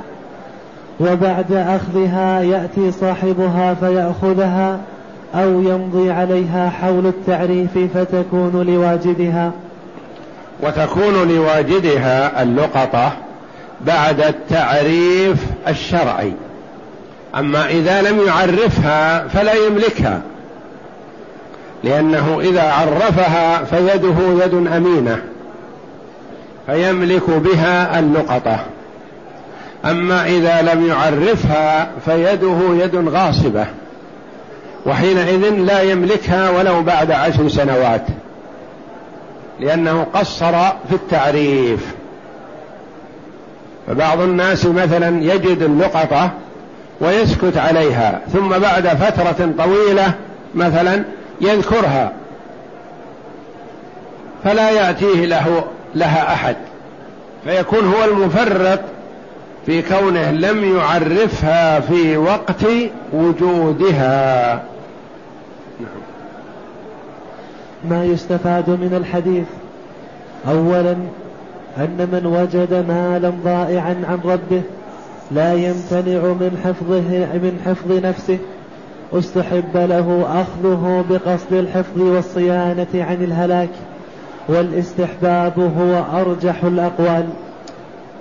وبعد 1.00 1.52
أخذها 1.52 2.42
يأتي 2.42 2.92
صاحبها 2.92 3.74
فيأخذها 3.74 4.80
أو 5.36 5.62
يمضي 5.62 6.12
عليها 6.12 6.70
حول 6.70 7.06
التعريف 7.08 7.78
فتكون 7.98 8.66
لواجدها. 8.68 9.52
وتكون 10.64 11.28
لواجدها 11.28 12.44
اللقطة 12.44 13.12
بعد 13.82 14.22
التعريف 14.22 15.46
الشرعي. 15.68 16.34
أما 17.36 17.70
إذا 17.70 18.02
لم 18.02 18.28
يعرفها 18.28 19.28
فلا 19.28 19.54
يملكها. 19.54 20.22
لأنه 21.84 22.40
إذا 22.42 22.72
عرفها 22.72 23.64
فيده 23.64 24.46
يد 24.46 24.68
أمينة 24.68 25.22
فيملك 26.68 27.30
بها 27.30 28.00
اللقطة 28.00 28.60
أما 29.86 30.26
إذا 30.26 30.62
لم 30.62 30.88
يعرفها 30.88 31.92
فيده 32.06 32.58
يد 32.84 33.08
غاصبة 33.10 33.66
وحينئذ 34.86 35.50
لا 35.50 35.82
يملكها 35.82 36.50
ولو 36.50 36.82
بعد 36.82 37.12
عشر 37.12 37.50
سنوات 37.50 38.06
لأنه 39.60 40.08
قصر 40.14 40.52
في 40.90 40.94
التعريف. 40.94 41.96
فبعض 43.88 44.22
الناس 44.22 44.66
مثلا 44.66 45.24
يجد 45.24 45.62
اللقطة 45.62 46.32
ويسكت 47.02 47.58
عليها. 47.58 48.22
ثم 48.34 48.50
بعد 48.50 48.88
فترة 48.88 49.54
طويلة 49.58 50.14
مثلا 50.56 51.04
يذكرها. 51.42 52.12
فلا 54.44 54.70
يأتيه 54.70 55.26
له 55.26 55.64
لها 55.96 56.34
أحد. 56.34 56.56
فيكون 57.44 57.94
هو 57.94 58.04
المفرط 58.04 58.80
في 59.66 59.82
كونه 59.82 60.32
لم 60.32 60.78
يعرفها 60.78 61.80
في 61.80 62.18
وقت 62.18 62.66
وجودها. 63.14 64.64
ما 67.90 68.06
يستفاد 68.06 68.70
من 68.70 68.94
الحديث. 68.98 69.46
أولا 70.48 70.96
أن 71.78 72.10
من 72.12 72.26
وجد 72.26 72.86
مالا 72.88 73.30
ضائعا 73.44 73.96
عن 74.10 74.20
ربه. 74.26 74.62
لا 75.32 75.54
يمتنع 75.54 76.22
من 76.22 76.62
حفظه 76.64 77.26
من 77.34 77.62
حفظ 77.66 78.06
نفسه. 78.06 78.38
استحب 79.14 79.78
له 79.78 80.26
أخذه 80.42 81.06
بقصد 81.10 81.54
الحفظ 81.54 82.02
والصيانة 82.02 82.88
عن 82.96 83.24
الهلاك. 83.24 83.70
والاستحباب 84.48 85.72
هو 85.80 86.22
أرجح 86.22 86.64
الأقوال. 86.64 87.26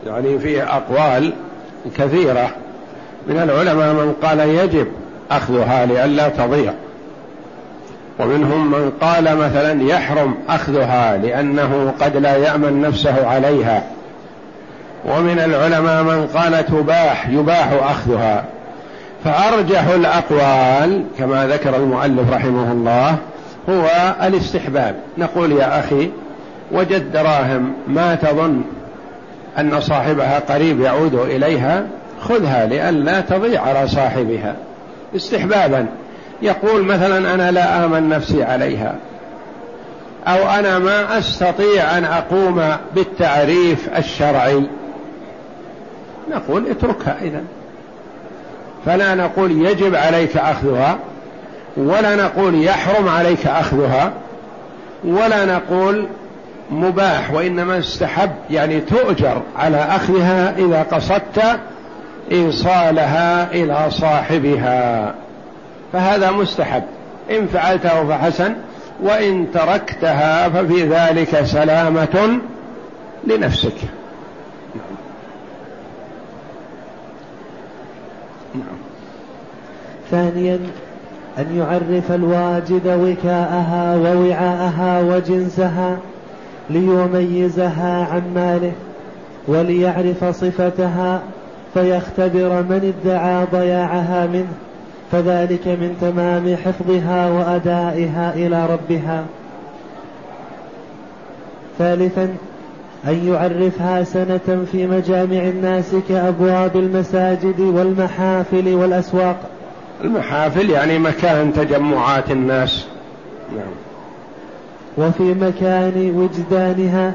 يعني 0.06 0.38
فيه 0.38 0.76
أقوال 0.76 1.32
كثيرة. 1.96 2.50
من 3.28 3.36
العلماء 3.36 3.92
من 3.92 4.14
قال 4.22 4.40
يجب 4.40 4.86
أخذها 5.30 5.86
لئلا 5.86 6.28
تضيع. 6.28 6.72
ومنهم 8.20 8.70
من 8.70 8.92
قال 9.00 9.36
مثلا 9.36 9.82
يحرم 9.82 10.34
أخذها 10.48 11.16
لأنه 11.16 11.94
قد 12.00 12.16
لا 12.16 12.36
يأمن 12.36 12.80
نفسه 12.80 13.26
عليها. 13.26 13.82
ومن 15.06 15.38
العلماء 15.38 16.02
من 16.02 16.26
قال 16.26 16.66
تباح 16.66 17.28
يباح 17.28 17.72
أخذها. 17.72 18.44
فأرجح 19.24 19.86
الأقوال 19.86 21.04
كما 21.18 21.46
ذكر 21.46 21.76
المؤلف 21.76 22.32
رحمه 22.32 22.72
الله 22.72 23.16
هو 23.68 24.14
الاستحباب. 24.22 24.96
نقول 25.18 25.52
يا 25.52 25.80
أخي 25.80 26.10
وجد 26.72 27.12
دراهم 27.12 27.72
ما 27.88 28.14
تظن 28.14 28.62
أن 29.58 29.80
صاحبها 29.80 30.38
قريب 30.38 30.80
يعود 30.80 31.14
إليها 31.14 31.86
خذها 32.20 32.66
لئلا 32.66 33.20
تضيع 33.20 33.62
على 33.62 33.88
صاحبها. 33.88 34.54
استحبابا. 35.16 35.86
يقول 36.42 36.84
مثلا 36.84 37.34
أنا 37.34 37.50
لا 37.50 37.84
آمن 37.84 38.08
نفسي 38.08 38.44
عليها. 38.44 38.94
أو 40.26 40.58
أنا 40.58 40.78
ما 40.78 41.18
أستطيع 41.18 41.98
أن 41.98 42.04
أقوم 42.04 42.62
بالتعريف 42.94 43.88
الشرعي. 43.98 44.62
نقول 46.30 46.66
اتركها 46.70 47.16
إذا 47.22 47.42
فلا 48.86 49.14
نقول 49.14 49.66
يجب 49.66 49.94
عليك 49.94 50.36
أخذها 50.36 50.98
ولا 51.76 52.16
نقول 52.16 52.64
يحرم 52.64 53.08
عليك 53.08 53.46
أخذها 53.46 54.12
ولا 55.04 55.44
نقول 55.44 56.06
مباح 56.70 57.32
وإنما 57.32 57.78
استحب 57.78 58.30
يعني 58.50 58.80
تؤجر 58.80 59.42
على 59.56 59.76
أخذها 59.76 60.54
إذا 60.58 60.82
قصدت 60.82 61.60
إيصالها 62.32 63.52
إلى 63.52 63.86
صاحبها. 63.90 65.14
فهذا 65.92 66.30
مستحب. 66.30 66.82
إن 67.30 67.46
فعلته 67.46 68.08
فحسن 68.08 68.54
وإن 69.02 69.46
تركتها 69.54 70.48
ففي 70.48 70.82
ذلك 70.82 71.44
سلامة 71.44 72.38
لنفسك. 73.26 73.76
نعم. 78.54 78.76
ثانيا 80.10 80.58
أن 81.38 81.56
يعرف 81.56 82.12
الواجد 82.12 82.86
وكاءها 82.86 83.96
ووعاءها 83.96 85.00
وجنسها 85.00 85.98
ليميزها 86.70 88.06
عن 88.12 88.22
ماله 88.34 88.72
وليعرف 89.48 90.24
صفتها 90.24 91.22
فيختبر 91.74 92.62
من 92.62 92.94
ادعى 93.04 93.46
ضياعها 93.52 94.26
منه 94.26 94.52
فذلك 95.12 95.68
من 95.68 95.96
تمام 96.00 96.56
حفظها 96.56 97.30
وأدائها 97.30 98.34
إلى 98.34 98.66
ربها 98.66 99.24
ثالثا 101.78 102.28
أن 103.08 103.28
يعرفها 103.28 104.04
سنة 104.04 104.66
في 104.72 104.86
مجامع 104.86 105.42
الناس 105.42 105.94
كأبواب 106.08 106.76
المساجد 106.76 107.60
والمحافل 107.60 108.74
والأسواق. 108.74 109.40
المحافل 110.04 110.70
يعني 110.70 110.98
مكان 110.98 111.52
تجمعات 111.52 112.30
الناس. 112.30 112.86
نعم. 113.56 113.72
وفي 114.98 115.22
مكان 115.22 116.12
وجدانها 116.16 117.14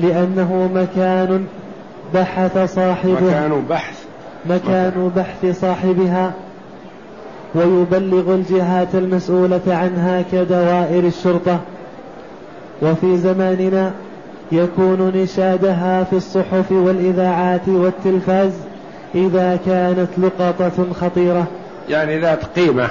لأنه 0.00 0.70
مكان 0.74 1.46
بحث 2.14 2.74
صاحبها. 2.74 3.20
مكان 3.20 3.64
بحث. 3.70 4.04
مكان 4.46 5.10
بحث 5.16 5.60
صاحبها. 5.60 6.32
ويبلغ 7.54 8.34
الجهات 8.34 8.94
المسؤولة 8.94 9.60
عنها 9.66 10.24
كدوائر 10.32 11.06
الشرطة. 11.06 11.60
وفي 12.82 13.16
زماننا 13.16 13.92
يكون 14.52 15.12
نشادها 15.14 16.04
في 16.04 16.16
الصحف 16.16 16.72
والإذاعات 16.72 17.68
والتلفاز 17.68 18.52
إذا 19.14 19.58
كانت 19.66 20.08
لقطة 20.18 20.92
خطيرة. 21.00 21.46
يعني 21.88 22.18
ذات 22.18 22.44
قيمة 22.44 22.88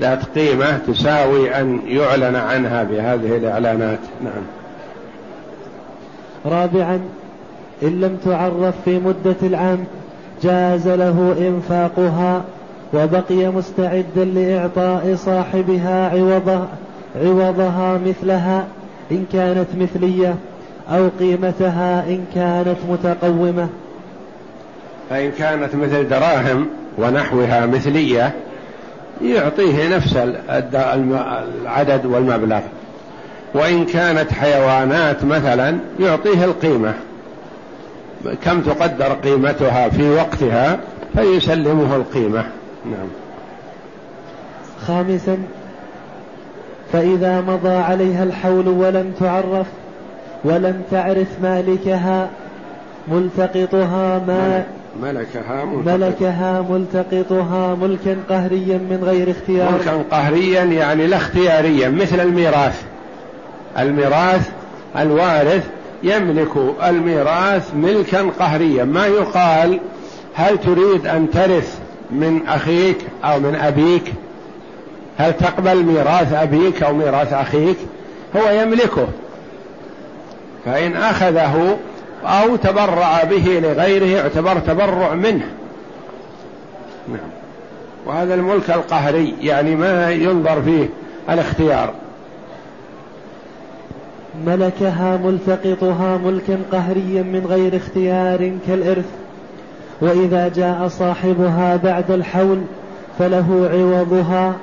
ذات 0.00 0.24
قيمة 0.38 0.78
تساوي 0.86 1.54
أن 1.60 1.80
يعلن 1.86 2.36
عنها 2.36 2.82
بهذه 2.82 3.36
الإعلانات. 3.36 3.98
نعم. 4.24 4.42
رابعا 6.46 7.00
إن 7.82 8.00
لم 8.00 8.16
تعرف 8.24 8.74
في 8.84 8.98
مدة 8.98 9.36
العام 9.42 9.84
جاز 10.42 10.88
له 10.88 11.36
إنفاقها 11.38 12.44
وبقي 12.94 13.48
مستعدا 13.48 14.24
لإعطاء 14.24 15.14
صاحبها 15.16 16.10
عوضها, 16.10 16.68
عوضها 17.16 18.00
مثلها. 18.06 18.66
إن 19.10 19.24
كانت 19.32 19.66
مثلية 19.78 20.34
أو 20.90 21.08
قيمتها 21.20 22.04
إن 22.08 22.24
كانت 22.34 22.76
متقومة. 22.88 23.68
فإن 25.10 25.30
كانت 25.30 25.74
مثل 25.74 26.08
دراهم 26.08 26.66
ونحوها 26.98 27.66
مثلية 27.66 28.32
يعطيه 29.22 29.96
نفس 29.96 30.16
العدد 30.16 32.06
والمبلغ. 32.06 32.60
وإن 33.54 33.84
كانت 33.84 34.32
حيوانات 34.32 35.24
مثلا 35.24 35.78
يعطيه 36.00 36.44
القيمة. 36.44 36.94
كم 38.44 38.60
تقدر 38.60 39.12
قيمتها 39.12 39.88
في 39.88 40.10
وقتها 40.10 40.80
فيسلمه 41.16 41.96
القيمة. 41.96 42.44
نعم. 42.84 43.08
خامسا 44.86 45.38
فإذا 46.92 47.40
مضى 47.40 47.74
عليها 47.74 48.24
الحول 48.24 48.68
ولم 48.68 49.12
تعرف 49.20 49.66
ولم 50.44 50.82
تعرف 50.90 51.28
مالكها 51.42 52.30
ملتقطها 53.08 54.18
ما 54.26 54.64
ملكها 55.02 55.64
ملتقط. 55.64 55.94
ملكها 55.94 56.64
ملتقطها 56.70 57.74
ملكا 57.74 58.16
قهريا 58.28 58.78
من 58.78 59.00
غير 59.02 59.30
اختيار. 59.30 59.72
ملكا 59.72 60.04
قهريا 60.10 60.64
يعني 60.64 61.06
لا 61.06 61.16
اختياريا 61.16 61.88
مثل 61.88 62.20
الميراث. 62.20 62.82
الميراث 63.78 64.50
الوارث 64.98 65.64
يملك 66.02 66.50
الميراث 66.84 67.74
ملكا 67.74 68.30
قهريا. 68.38 68.84
ما 68.84 69.06
يقال 69.06 69.80
هل 70.34 70.58
تريد 70.58 71.06
أن 71.06 71.30
ترث 71.30 71.78
من 72.10 72.46
أخيك 72.46 72.98
أو 73.24 73.40
من 73.40 73.54
أبيك؟ 73.54 74.12
هل 75.20 75.32
تقبل 75.32 75.84
ميراث 75.84 76.32
أبيك 76.32 76.82
أو 76.82 76.94
ميراث 76.94 77.32
أخيك؟ 77.32 77.76
هو 78.36 78.50
يملكه. 78.50 79.08
فإن 80.64 80.96
أخذه 80.96 81.76
أو 82.24 82.56
تبرع 82.56 83.24
به 83.24 83.60
لغيره 83.62 84.04
يعتبر 84.04 84.58
تبرع 84.58 85.14
منه. 85.14 85.46
نعم. 87.08 87.30
وهذا 88.06 88.34
الملك 88.34 88.70
القهري 88.70 89.34
يعني 89.42 89.76
ما 89.76 90.10
ينظر 90.10 90.62
فيه 90.62 90.88
الاختيار. 91.30 91.94
ملكها 94.46 95.16
ملتقطها 95.24 96.16
ملكا 96.16 96.58
قهريا 96.72 97.22
من 97.22 97.46
غير 97.48 97.76
اختيار 97.76 98.52
كالإرث. 98.66 99.08
وإذا 100.00 100.48
جاء 100.48 100.88
صاحبها 100.88 101.76
بعد 101.76 102.10
الحول 102.10 102.60
فله 103.18 103.70
عوضها 103.72 104.54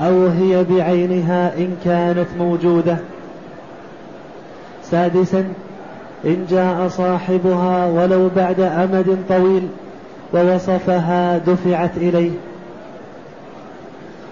أو 0.00 0.26
هي 0.26 0.64
بعينها 0.64 1.52
إن 1.58 1.76
كانت 1.84 2.26
موجودة. 2.38 2.96
سادسا 4.82 5.44
إن 6.24 6.46
جاء 6.50 6.88
صاحبها 6.88 7.86
ولو 7.86 8.28
بعد 8.36 8.60
أمد 8.60 9.18
طويل 9.28 9.68
ووصفها 10.34 11.38
دفعت 11.38 11.96
إليه. 11.96 12.30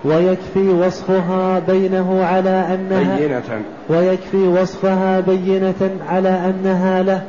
ويكفي 0.05 0.69
وصفها 0.69 1.59
بينه 1.59 2.25
على 2.25 2.51
أنها 2.75 3.17
بينة. 3.17 3.43
ويكفي 3.89 4.49
وصفها 4.49 5.21
بينة 5.21 5.91
على 6.09 6.29
أنها 6.29 7.03
له. 7.03 7.23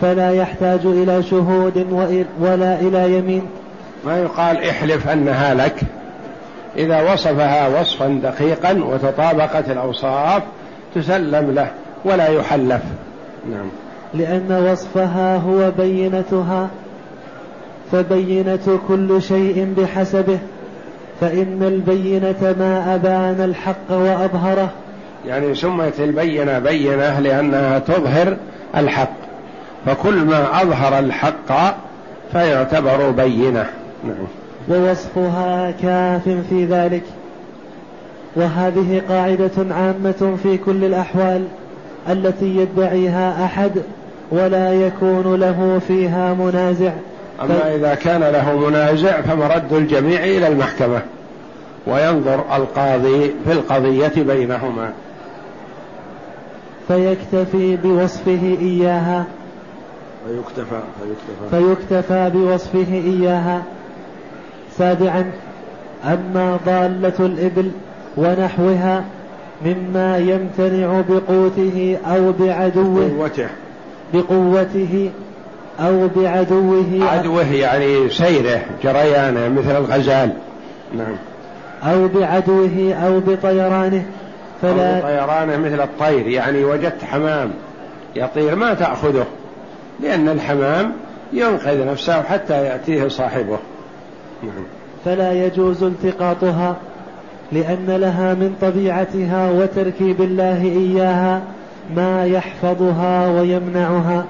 فلا 0.00 0.30
يحتاج 0.30 0.80
إلى 0.84 1.22
شهود 1.22 1.86
ولا 2.40 2.80
إلى 2.80 3.18
يمين. 3.18 3.42
ما 4.06 4.18
يقال 4.18 4.56
احلف 4.64 5.08
أنها 5.08 5.54
لك. 5.54 5.80
إذا 6.76 7.12
وصفها 7.12 7.80
وصفا 7.80 8.20
دقيقا 8.22 8.72
وتطابقت 8.72 9.70
الأوصاف 9.70 10.42
تسلم 10.94 11.50
له 11.50 11.70
ولا 12.04 12.28
يحلف. 12.28 12.82
نعم. 13.50 13.68
لأن 14.14 14.68
وصفها 14.72 15.36
هو 15.36 15.70
بينتها 15.78 16.68
فبينة 17.92 18.78
كل 18.88 19.22
شيء 19.22 19.74
بحسبه 19.78 20.38
فإن 21.20 21.62
البينة 21.62 22.54
ما 22.58 22.94
أبان 22.94 23.44
الحق 23.44 23.90
وأظهره. 23.90 24.70
يعني 25.26 25.54
سميت 25.54 26.00
البينة 26.00 26.58
بينة 26.58 27.20
لأنها 27.20 27.78
تظهر 27.78 28.36
الحق 28.76 29.16
فكل 29.86 30.14
ما 30.14 30.62
أظهر 30.62 30.98
الحق 30.98 31.76
فيعتبر 32.32 33.10
بينة. 33.10 33.66
نعم. 34.04 34.26
ووصفها 34.70 35.70
كاف 35.70 36.28
في 36.50 36.64
ذلك. 36.64 37.02
وهذه 38.36 39.02
قاعدة 39.08 39.74
عامة 39.74 40.36
في 40.42 40.58
كل 40.66 40.84
الأحوال 40.84 41.44
التي 42.08 42.56
يدعيها 42.56 43.44
أحد 43.44 43.72
ولا 44.30 44.72
يكون 44.72 45.40
له 45.40 45.80
فيها 45.88 46.34
منازع. 46.34 46.92
أما 47.42 47.74
إذا 47.74 47.94
كان 47.94 48.20
له 48.20 48.68
منازع 48.68 49.20
فمرد 49.20 49.72
الجميع 49.72 50.24
إلى 50.24 50.48
المحكمة 50.48 51.02
وينظر 51.86 52.44
القاضي 52.56 53.30
في 53.44 53.52
القضية 53.52 54.12
بينهما. 54.16 54.92
فيكتفي 56.88 57.76
بوصفه 57.76 58.56
إياها. 58.60 59.24
فيكتفى 60.28 60.80
فيكتفى. 61.00 61.50
فيكتفى 61.50 62.30
بوصفه 62.34 62.94
إياها. 62.94 63.62
سابعا 64.78 65.30
أما 66.04 66.58
ضالة 66.66 67.26
الإبل 67.26 67.70
ونحوها 68.16 69.04
مما 69.64 70.18
يمتنع 70.18 71.02
بقوته 71.08 71.98
أو 72.06 72.32
بعدوه 72.32 73.10
قوته 73.18 73.48
بقوته 74.14 75.10
أو 75.80 76.08
بعدوه. 76.16 76.84
عدوه 77.02 77.52
يعني 77.52 78.10
سيره 78.10 78.60
جريانه 78.82 79.48
مثل 79.48 79.76
الغزال. 79.76 80.32
نعم. 80.94 81.16
أو 81.82 82.08
بعدوه 82.08 82.94
أو 82.94 83.20
بطيرانه 83.20 84.04
فلا 84.62 84.96
أو 84.96 85.00
بطيرانه 85.00 85.56
مثل 85.56 85.80
الطير 85.80 86.26
يعني 86.26 86.64
وجدت 86.64 87.04
حمام 87.04 87.50
يطير 88.16 88.54
ما 88.54 88.74
تأخذه 88.74 89.26
لأن 90.00 90.28
الحمام 90.28 90.92
ينقذ 91.32 91.86
نفسه 91.86 92.22
حتى 92.22 92.64
يأتيه 92.64 93.08
صاحبه. 93.08 93.58
فلا 95.04 95.46
يجوز 95.46 95.82
التقاطها 95.82 96.76
لأن 97.52 97.86
لها 97.86 98.34
من 98.34 98.56
طبيعتها 98.60 99.50
وتركيب 99.50 100.22
الله 100.22 100.62
إياها 100.62 101.42
ما 101.96 102.26
يحفظها 102.26 103.28
ويمنعها. 103.28 104.24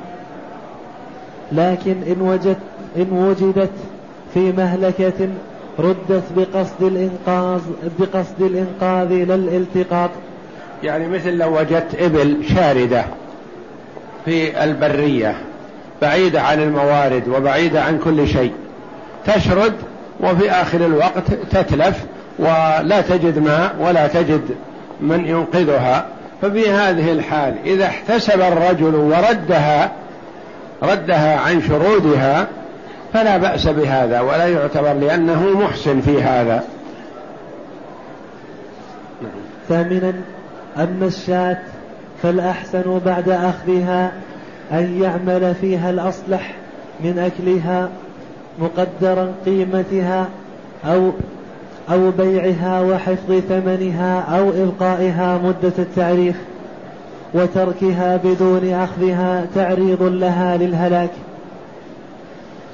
لكن 1.52 1.94
إن 2.06 2.20
وجدت 2.20 2.58
إن 2.96 3.12
وجدت 3.12 3.70
في 4.34 4.52
مهلكة 4.52 5.28
ردت 5.78 6.24
بقصد 6.36 6.82
الإنقاذ 6.82 7.60
بقصد 7.98 8.42
الإنقاذ 8.42 9.12
لا 9.12 9.34
الالتقاط. 9.34 10.10
يعني 10.82 11.08
مثل 11.08 11.36
لو 11.36 11.58
وجدت 11.58 11.94
إبل 12.00 12.36
شاردة 12.54 13.04
في 14.24 14.64
البرية 14.64 15.36
بعيدة 16.02 16.42
عن 16.42 16.62
الموارد 16.62 17.28
وبعيدة 17.28 17.82
عن 17.82 17.98
كل 17.98 18.28
شيء 18.28 18.52
تشرد 19.26 19.72
وفي 20.20 20.50
آخر 20.50 20.86
الوقت 20.86 21.32
تتلف 21.50 22.04
ولا 22.38 23.00
تجد 23.00 23.38
ماء 23.38 23.76
ولا 23.80 24.06
تجد 24.06 24.42
من 25.00 25.26
ينقذها. 25.26 26.06
ففي 26.42 26.70
هذه 26.70 27.12
الحال 27.12 27.54
إذا 27.64 27.84
احتسب 27.86 28.40
الرجل 28.40 28.94
وردها 28.94 29.92
ردها 30.82 31.40
عن 31.40 31.62
شرودها 31.62 32.46
فلا 33.12 33.36
بأس 33.36 33.66
بهذا 33.66 34.20
ولا 34.20 34.46
يعتبر 34.46 34.92
لأنه 34.92 35.60
محسن 35.60 36.00
في 36.00 36.22
هذا. 36.22 36.64
ثامنا 39.68 40.12
أما 40.76 41.06
الشاة 41.06 41.58
فالأحسن 42.22 43.00
بعد 43.06 43.28
أخذها 43.28 44.12
أن 44.72 45.02
يعمل 45.02 45.54
فيها 45.60 45.90
الأصلح 45.90 46.54
من 47.00 47.18
أكلها 47.18 47.88
مقدرا 48.58 49.32
قيمتها 49.46 50.28
أو 50.84 51.10
أو 51.90 52.10
بيعها 52.10 52.80
وحفظ 52.80 53.40
ثمنها 53.48 54.20
أو 54.20 54.50
إبقائها 54.50 55.38
مدة 55.44 55.72
التعريف 55.78 56.36
وتركها 57.34 58.16
بدون 58.24 58.72
أخذها 58.74 59.46
تعريض 59.54 60.02
لها 60.02 60.56
للهلاك. 60.56 61.10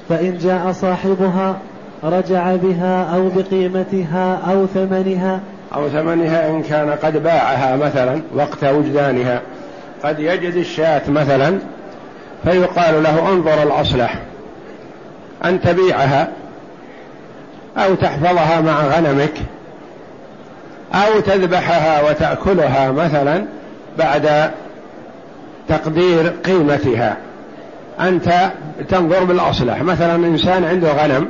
فإن 0.09 0.37
جاء 0.37 0.71
صاحبها 0.71 1.57
رجع 2.03 2.55
بها 2.55 3.15
أو 3.15 3.29
بقيمتها 3.29 4.35
أو 4.51 4.65
ثمنها. 4.65 5.39
أو 5.75 5.89
ثمنها 5.89 6.49
إن 6.49 6.61
كان 6.63 6.89
قد 6.89 7.23
باعها 7.23 7.75
مثلا 7.75 8.21
وقت 8.35 8.63
وجدانها. 8.63 9.41
قد 10.03 10.19
يجد 10.19 10.53
الشاة 10.55 11.01
مثلا 11.09 11.57
فيقال 12.43 13.03
له 13.03 13.33
انظر 13.33 13.63
الأصلح. 13.63 14.19
أن 15.45 15.61
تبيعها 15.61 16.27
أو 17.77 17.95
تحفظها 17.95 18.61
مع 18.61 18.85
غنمك 18.85 19.33
أو 20.93 21.19
تذبحها 21.19 22.09
وتأكلها 22.09 22.91
مثلا 22.91 23.45
بعد 23.97 24.51
تقدير 25.69 26.33
قيمتها. 26.45 27.17
أنت 27.99 28.51
تنظر 28.89 29.23
بالأصلح. 29.23 29.81
مثلا 29.81 30.15
إنسان 30.15 30.63
عنده 30.63 30.91
غنم 30.91 31.27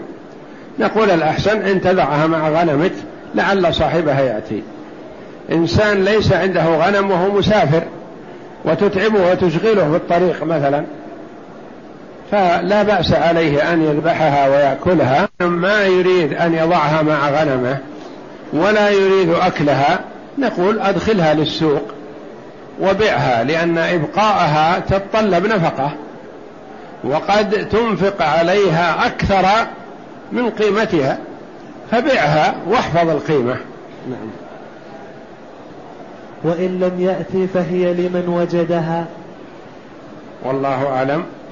نقول 0.79 1.11
الأحسن 1.11 1.61
أن 1.61 1.81
تضعها 1.81 2.27
مع 2.27 2.49
غنمك 2.49 2.91
لعل 3.35 3.75
صاحبها 3.75 4.21
يأتي. 4.21 4.63
إنسان 5.51 6.03
ليس 6.03 6.33
عنده 6.33 6.65
غنم 6.65 7.11
وهو 7.11 7.31
مسافر 7.31 7.83
وتتعبه 8.65 9.31
وتشغله 9.31 9.89
في 9.89 9.95
الطريق 9.95 10.43
مثلا. 10.43 10.85
فلا 12.31 12.83
بأس 12.83 13.13
عليه 13.13 13.73
أن 13.73 13.81
يذبحها 13.81 14.47
ويأكلها. 14.47 15.29
ما 15.39 15.83
يريد 15.83 16.33
أن 16.33 16.53
يضعها 16.53 17.01
مع 17.01 17.29
غنمه 17.29 17.77
ولا 18.53 18.89
يريد 18.89 19.29
أكلها 19.29 19.99
نقول 20.37 20.79
أدخلها 20.79 21.33
للسوق 21.33 21.81
وبعها 22.81 23.43
لأن 23.43 23.77
إبقاءها 23.77 24.79
تتطلب 24.79 25.45
نفقة 25.45 25.91
وقد 27.03 27.69
تنفق 27.69 28.21
عليها 28.21 29.05
أكثر 29.05 29.67
من 30.31 30.49
قيمتها 30.49 31.17
فبعها 31.91 32.55
واحفظ 32.67 33.09
القيمة. 33.09 33.55
نعم. 34.09 34.29
وإن 36.43 36.79
لم 36.79 37.01
يأتي 37.01 37.47
فهي 37.47 37.93
لمن 37.93 38.23
وجدها. 38.27 39.05
والله 40.43 40.87
أعلم. 40.87 41.23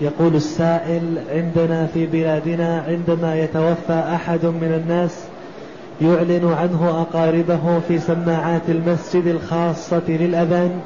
يقول 0.00 0.34
السائل 0.34 1.18
عندنا 1.30 1.86
في 1.94 2.06
بلادنا 2.06 2.84
عندما 2.88 3.40
يتوفى 3.40 4.02
أحد 4.14 4.44
من 4.44 4.82
الناس 4.84 5.24
يعلن 6.00 6.54
عنه 6.60 7.00
أقاربه 7.00 7.80
في 7.88 7.98
سماعات 7.98 8.62
المسجد 8.68 9.26
الخاصة 9.26 10.02
للأذان 10.08 10.80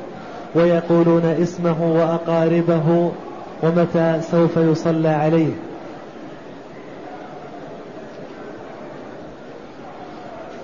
ويقولون 0.55 1.25
اسمه 1.25 1.83
وأقاربه 1.83 3.13
ومتى 3.63 4.21
سوف 4.31 4.57
يصلى 4.57 5.09
عليه. 5.09 5.53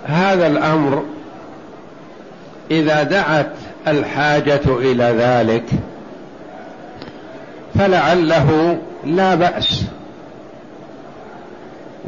هذا 0.04 0.46
الأمر 0.46 1.02
إذا 2.70 3.02
دعت 3.02 3.52
الحاجة 3.88 4.60
إلى 4.66 5.04
ذلك 5.04 5.64
فلعله 7.80 8.78
لا 9.04 9.34
بأس. 9.34 9.84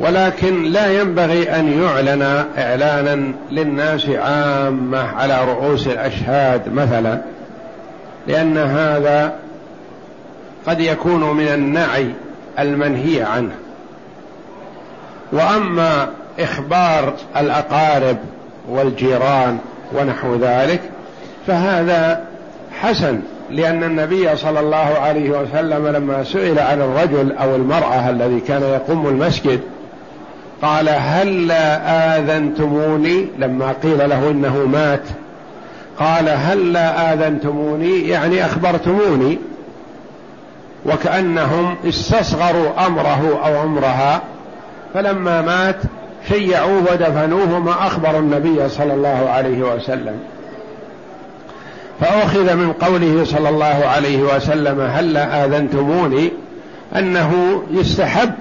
ولكن 0.01 0.63
لا 0.63 1.01
ينبغي 1.01 1.51
أن 1.51 1.83
يعلن 1.83 2.23
إعلانا 2.59 3.33
للناس 3.51 4.09
عامة 4.09 4.99
على 4.99 5.45
رؤوس 5.45 5.87
الأشهاد 5.87 6.73
مثلا 6.73 7.21
لأن 8.27 8.59
هذا 8.59 9.33
قد 10.67 10.81
يكون 10.81 11.37
من 11.37 11.49
النعي 11.49 12.11
المنهي 12.59 13.23
عنه. 13.23 13.55
وأما 15.33 16.09
إخبار 16.39 17.15
الأقارب 17.37 18.17
والجيران 18.69 19.59
ونحو 19.93 20.37
ذلك 20.37 20.81
فهذا 21.47 22.25
حسن. 22.81 23.21
لأن 23.53 23.85
النبي 23.85 24.37
صلى 24.37 24.61
الله 24.61 24.77
عليه 24.77 25.31
وسلم 25.31 25.89
لما 25.89 26.25
سئل 26.25 26.59
عن 26.59 26.81
الرجل 26.81 27.33
أو 27.33 27.57
المرأة 27.57 28.11
الذي 28.11 28.41
كان 28.41 28.63
يقوم 28.63 29.07
المسجد 29.07 29.61
قال 30.63 30.89
هل 30.89 31.51
آذنتموني؟ 31.87 33.27
لما 33.39 33.75
قيل 33.83 34.11
له 34.11 34.31
إنه 34.31 34.67
مات. 34.67 35.03
قال 35.99 36.29
هل 36.29 36.77
آذنتموني؟ 36.77 38.09
يعني 38.09 38.47
أخبرتموني. 38.47 39.39
وكأنهم 40.87 41.75
استصغروا 41.89 42.87
أمره 42.87 43.41
أو 43.45 43.63
أمرها 43.63 44.23
فلما 44.95 45.43
مات 45.43 45.77
شيعوه 46.29 46.83
ودفنوه 46.93 47.59
ما 47.59 47.87
أخبروا 47.87 48.21
النبي 48.21 48.69
صلى 48.69 48.95
الله 48.95 49.29
عليه 49.31 49.75
وسلم. 49.75 50.19
فأخذ 52.03 52.55
من 52.55 52.73
قوله 52.73 53.25
صلى 53.25 53.49
الله 53.49 53.65
عليه 53.65 54.23
وسلم 54.23 54.81
هل 54.81 55.17
آذنتموني 55.17 56.33
أنه 56.97 57.63
يستحب 57.71 58.33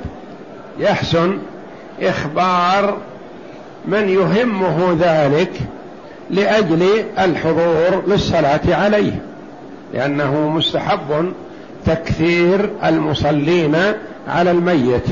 يحسن 0.79 1.37
إخبار 2.01 2.97
من 3.85 4.09
يهمه 4.09 4.97
ذلك 4.99 5.51
لأجل 6.29 6.87
الحضور 7.19 8.03
للصلاة 8.07 8.61
عليه 8.67 9.21
لأنه 9.93 10.49
مستحب 10.49 11.33
تكثير 11.85 12.69
المصلين 12.83 13.75
على 14.27 14.51
الميت. 14.51 15.05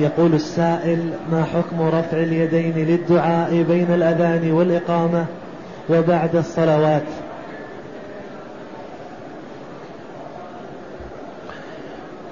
يقول 0.00 0.34
السائل 0.34 1.10
ما 1.32 1.44
حكم 1.44 1.82
رفع 1.82 2.16
اليدين 2.16 2.74
للدعاء 2.76 3.62
بين 3.68 3.94
الأذان 3.94 4.52
والإقامة 4.52 5.26
وبعد 5.90 6.36
الصلوات؟ 6.36 7.02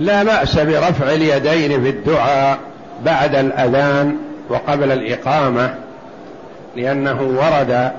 لا 0.00 0.22
بأس 0.22 0.58
برفع 0.58 1.12
اليدين 1.12 1.82
في 1.82 1.88
الدعاء 1.88 2.58
بعد 3.04 3.34
الأذان 3.34 4.16
وقبل 4.48 4.92
الإقامة 4.92 5.74
لأنه 6.76 7.22
ورد 7.22 7.92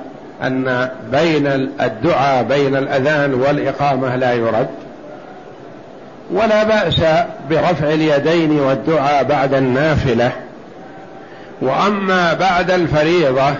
أن 0.43 0.89
بين 1.11 1.47
الدعاء 1.81 2.43
بين 2.43 2.75
الأذان 2.75 3.33
والإقامة 3.33 4.15
لا 4.15 4.33
يرد. 4.33 4.67
ولا 6.31 6.63
بأس 6.63 6.99
برفع 7.49 7.93
اليدين 7.93 8.59
والدعاء 8.59 9.23
بعد 9.23 9.53
النافلة. 9.53 10.31
وأما 11.61 12.33
بعد 12.33 12.71
الفريضة 12.71 13.53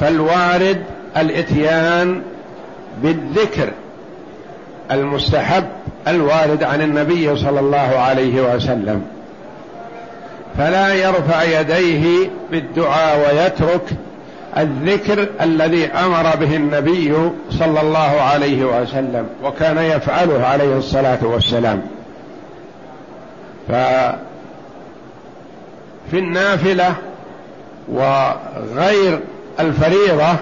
فالوارد 0.00 0.82
الإتيان 1.16 2.22
بالذكر 3.02 3.68
المستحب 4.90 5.64
الوارد 6.08 6.62
عن 6.62 6.82
النبي 6.82 7.36
صلى 7.36 7.60
الله 7.60 7.98
عليه 7.98 8.54
وسلم. 8.54 9.02
فلا 10.58 10.94
يرفع 10.94 11.42
يديه 11.60 12.30
بالدعاء 12.50 13.18
ويترك 13.18 13.82
الذكر 14.58 15.26
الذي 15.40 15.86
أمر 15.86 16.36
به 16.36 16.56
النبي 16.56 17.14
صلى 17.50 17.80
الله 17.80 18.20
عليه 18.20 18.64
وسلم 18.64 19.26
وكان 19.44 19.78
يفعله 19.78 20.46
عليه 20.46 20.76
الصلاة 20.76 21.18
والسلام. 21.22 21.82
ففي 23.68 24.18
النافلة 26.14 26.94
وغير 27.88 29.20
الفريضة 29.60 30.34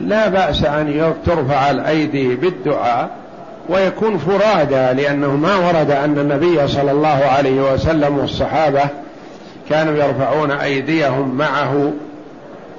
لا 0.00 0.28
بأس 0.28 0.64
أن 0.64 1.14
ترفع 1.26 1.70
الأيدي 1.70 2.34
بالدعاء 2.34 3.10
ويكون 3.68 4.18
فرادى 4.18 5.02
لأنه 5.02 5.36
ما 5.36 5.56
ورد 5.56 5.90
أن 5.90 6.18
النبي 6.18 6.68
صلى 6.68 6.90
الله 6.90 7.08
عليه 7.08 7.72
وسلم 7.72 8.18
والصحابة 8.18 8.82
كانوا 9.70 10.04
يرفعون 10.04 10.50
أيديهم 10.50 11.34
معه 11.34 11.92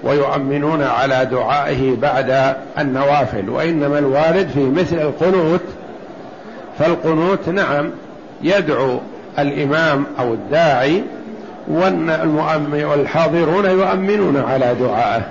ويؤمنون 0.04 0.84
على 0.84 1.26
دعائه 1.32 1.96
بعد 1.96 2.56
النوافل. 2.80 3.50
وإنما 3.50 4.00
الوارد 4.00 4.48
في 4.54 4.64
مثل 4.64 4.96
القنوت 4.96 5.62
فالقنوت 6.80 7.50
نعم 7.50 7.90
يدعو 8.42 9.00
الإمام 9.40 10.06
أو 10.20 10.34
الداعي 10.34 11.04
والحاضرون 11.68 13.66
يؤمنون 13.66 14.38
على 14.38 14.76
دعائه. 14.80 15.22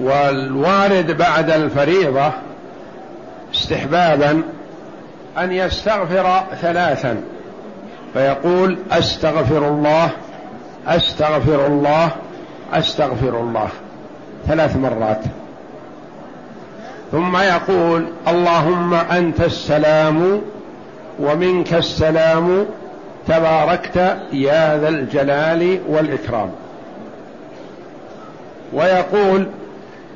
والوارد 0.00 1.16
بعد 1.16 1.50
الفريضة 1.50 2.32
استحبابا 3.54 4.42
أن 5.38 5.52
يستغفر 5.52 6.42
ثلاثا 6.60 7.22
فيقول 8.14 8.78
أستغفر 8.90 9.68
الله 9.68 10.10
أستغفر 10.86 11.66
الله 11.66 12.10
أستغفر 12.72 13.40
الله. 13.40 13.68
ثلاث 14.46 14.76
مرات. 14.76 15.20
ثم 17.12 17.36
يقول 17.36 18.04
اللهم 18.28 18.94
أنت 18.94 19.40
السلام 19.40 20.40
ومنك 21.20 21.74
السلام 21.74 22.66
تباركت 23.28 24.16
يا 24.32 24.78
ذا 24.78 24.88
الجلال 24.88 25.78
والإكرام. 25.88 26.50
ويقول 28.72 29.46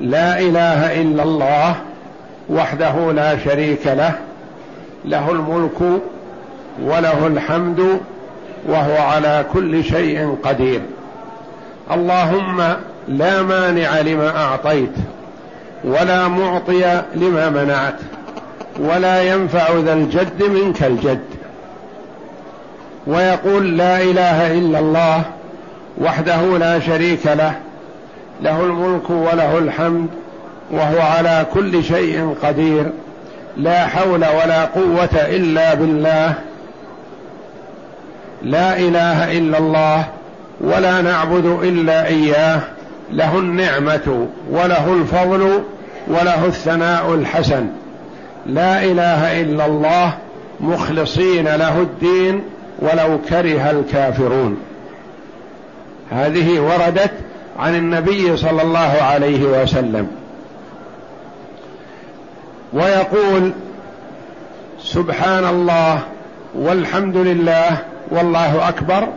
لا 0.01 0.39
إله 0.39 1.03
إلا 1.03 1.23
الله 1.23 1.75
وحده 2.51 3.13
لا 3.13 3.39
شريك 3.39 3.87
له 3.87 4.13
له 5.05 5.31
الملك 5.31 6.01
وله 6.83 7.27
الحمد 7.27 8.01
وهو 8.69 8.97
على 8.97 9.45
كل 9.53 9.85
شيء 9.85 10.37
قدير. 10.43 10.81
اللهم 11.91 12.75
لا 13.09 13.43
مانع 13.43 14.01
لما 14.01 14.37
أعطيت 14.37 14.95
ولا 15.85 16.29
معطي 16.29 17.03
لما 17.15 17.49
منعت 17.49 17.99
ولا 18.79 19.23
ينفع 19.23 19.69
ذا 19.79 19.93
الجد 19.93 20.43
منك 20.43 20.83
الجد. 20.83 21.25
ويقول 23.07 23.79
لا 23.79 24.03
إله 24.03 24.53
إلا 24.53 24.79
الله 24.79 25.23
وحده 26.01 26.59
لا 26.59 26.81
شريك 26.81 27.27
له 27.27 27.53
له 28.43 28.61
الملك 28.61 29.11
وله 29.11 29.59
الحمد 29.59 30.07
وهو 30.71 31.01
على 31.01 31.47
كل 31.55 31.85
شيء 31.85 32.35
قدير 32.43 32.91
لا 33.57 33.87
حول 33.87 34.25
ولا 34.25 34.65
قوة 34.65 35.15
إلا 35.15 35.75
بالله. 35.75 36.35
لا 38.43 38.79
إله 38.79 39.39
إلا 39.39 39.59
الله 39.59 40.05
ولا 40.61 41.03
نعبد 41.03 41.59
إلا 41.63 42.07
إياه 42.07 42.61
له 43.13 43.39
النعمة 43.39 44.27
وله 44.51 44.93
الفضل 44.93 45.63
وله 46.09 46.47
الثناء 46.47 47.15
الحسن. 47.15 47.67
لا 48.47 48.85
إله 48.85 49.41
إلا 49.41 49.67
الله 49.67 50.15
مخلصين 50.61 51.49
له 51.49 51.81
الدين 51.81 52.43
ولو 52.79 53.19
كره 53.29 53.71
الكافرون. 53.71 54.57
هذه 56.11 56.61
وردت 56.61 57.13
عن 57.59 57.75
النبي 57.75 58.37
صلى 58.37 58.63
الله 58.63 58.97
عليه 59.03 59.63
وسلم. 59.63 60.09
ويقول 62.73 63.53
سبحان 64.83 65.45
الله 65.45 65.99
والحمد 66.55 67.17
لله 67.17 67.79
والله 68.11 68.69
أكبر. 68.69 69.09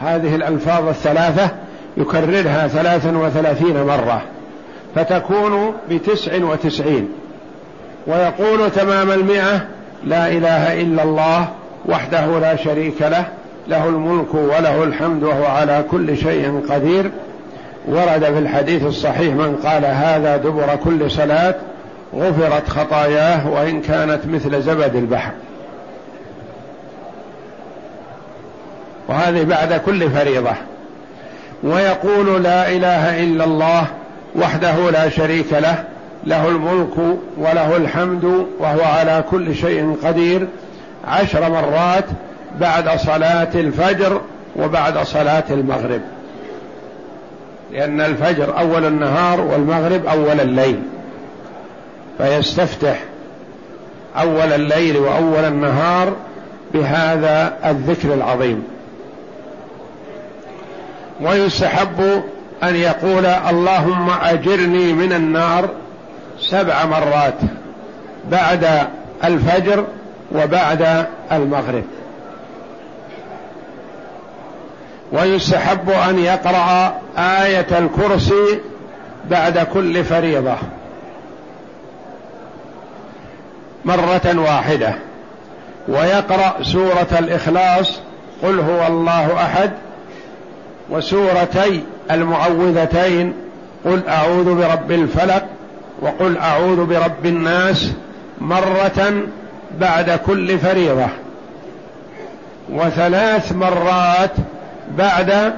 هذه 0.00 0.34
الألفاظ 0.34 0.88
الثلاثة 0.88 1.50
يكررها 1.96 2.68
ثلاثا 2.68 3.18
وثلاثين 3.18 3.82
مرة. 3.82 4.22
فتكون 4.94 5.74
بتسع 5.90 6.44
وتسعين. 6.44 7.08
ويقول 8.06 8.70
تمام 8.70 9.10
المئة 9.10 9.66
لا 10.04 10.28
إله 10.28 10.80
إلا 10.80 11.02
الله 11.02 11.48
وحده 11.88 12.38
لا 12.38 12.56
شريك 12.56 13.02
له 13.02 13.24
له 13.68 13.88
الملك 13.88 14.34
وله 14.34 14.84
الحمد 14.84 15.22
وهو 15.22 15.44
على 15.44 15.84
كل 15.90 16.16
شيء 16.16 16.62
قدير. 16.68 17.10
ورد 17.88 18.24
في 18.24 18.38
الحديث 18.38 18.86
الصحيح 18.86 19.34
من 19.34 19.56
قال 19.64 19.84
هذا 19.84 20.36
دبر 20.36 20.76
كل 20.84 21.10
صلاة 21.10 21.54
غفرت 22.16 22.68
خطاياه 22.68 23.50
وإن 23.50 23.80
كانت 23.80 24.20
مثل 24.26 24.62
زبد 24.62 24.96
البحر. 24.96 25.32
وهذه 29.08 29.44
بعد 29.44 29.80
كل 29.86 30.10
فريضة. 30.10 30.52
ويقول 31.62 32.42
لا 32.42 32.68
إله 32.70 33.22
إلا 33.24 33.44
الله 33.44 33.86
وحده 34.36 34.90
لا 34.90 35.08
شريك 35.08 35.52
له 35.52 35.84
له 36.24 36.48
الملك 36.48 37.18
وله 37.38 37.76
الحمد 37.76 38.46
وهو 38.58 38.82
على 38.82 39.24
كل 39.30 39.54
شيء 39.54 39.96
قدير. 40.04 40.46
عشر 41.04 41.50
مرات 41.50 42.04
بعد 42.60 42.98
صلاة 42.98 43.48
الفجر 43.54 44.20
وبعد 44.56 44.98
صلاة 44.98 45.44
المغرب. 45.50 46.00
لأن 47.72 48.00
الفجر 48.00 48.58
أول 48.58 48.84
النهار 48.84 49.40
والمغرب 49.40 50.06
أول 50.06 50.40
الليل. 50.40 50.82
فيستفتح 52.18 53.00
أول 54.16 54.52
الليل 54.52 54.96
وأول 54.96 55.44
النهار 55.44 56.12
بهذا 56.74 57.52
الذكر 57.64 58.14
العظيم. 58.14 58.64
ويستحب 61.20 62.22
أن 62.62 62.76
يقول 62.76 63.26
اللهم 63.26 64.10
أجرني 64.22 64.92
من 64.92 65.12
النار 65.12 65.68
سبع 66.40 66.84
مرات 66.84 67.34
بعد 68.30 68.88
الفجر 69.24 69.84
وبعد 70.32 71.06
المغرب. 71.32 71.84
ويستحب 75.12 75.90
أن 75.90 76.18
يقرأ 76.18 76.94
آية 77.18 77.78
الكرسي 77.78 78.60
بعد 79.30 79.58
كل 79.58 80.04
فريضة. 80.04 80.56
مرة 83.84 84.34
واحدة. 84.36 84.94
ويقرأ 85.88 86.62
سورة 86.62 87.18
الإخلاص 87.18 88.00
قل 88.42 88.60
هو 88.60 88.86
الله 88.86 89.44
أحد 89.44 89.70
وسورتي 90.90 91.82
المعوذتين 92.10 93.32
قل 93.84 94.00
أعوذ 94.08 94.54
برب 94.54 94.92
الفلق 94.92 95.46
وقل 96.00 96.36
أعوذ 96.36 96.84
برب 96.86 97.26
الناس 97.26 97.92
مرة 98.40 99.12
بعد 99.80 100.10
كل 100.26 100.58
فريضة 100.58 101.06
وثلاث 102.72 103.52
مرات 103.52 104.30
بعد 104.98 105.52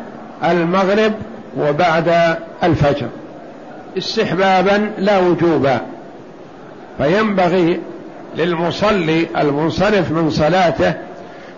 المغرب 0.44 1.12
وبعد 1.58 2.36
الفجر 2.62 3.08
استحبابا 3.98 4.90
لا 4.98 5.18
وجوبا 5.18 5.80
فينبغي 6.98 7.80
للمصلي 8.36 9.26
المنصرف 9.38 10.10
من 10.10 10.30
صلاته 10.30 10.94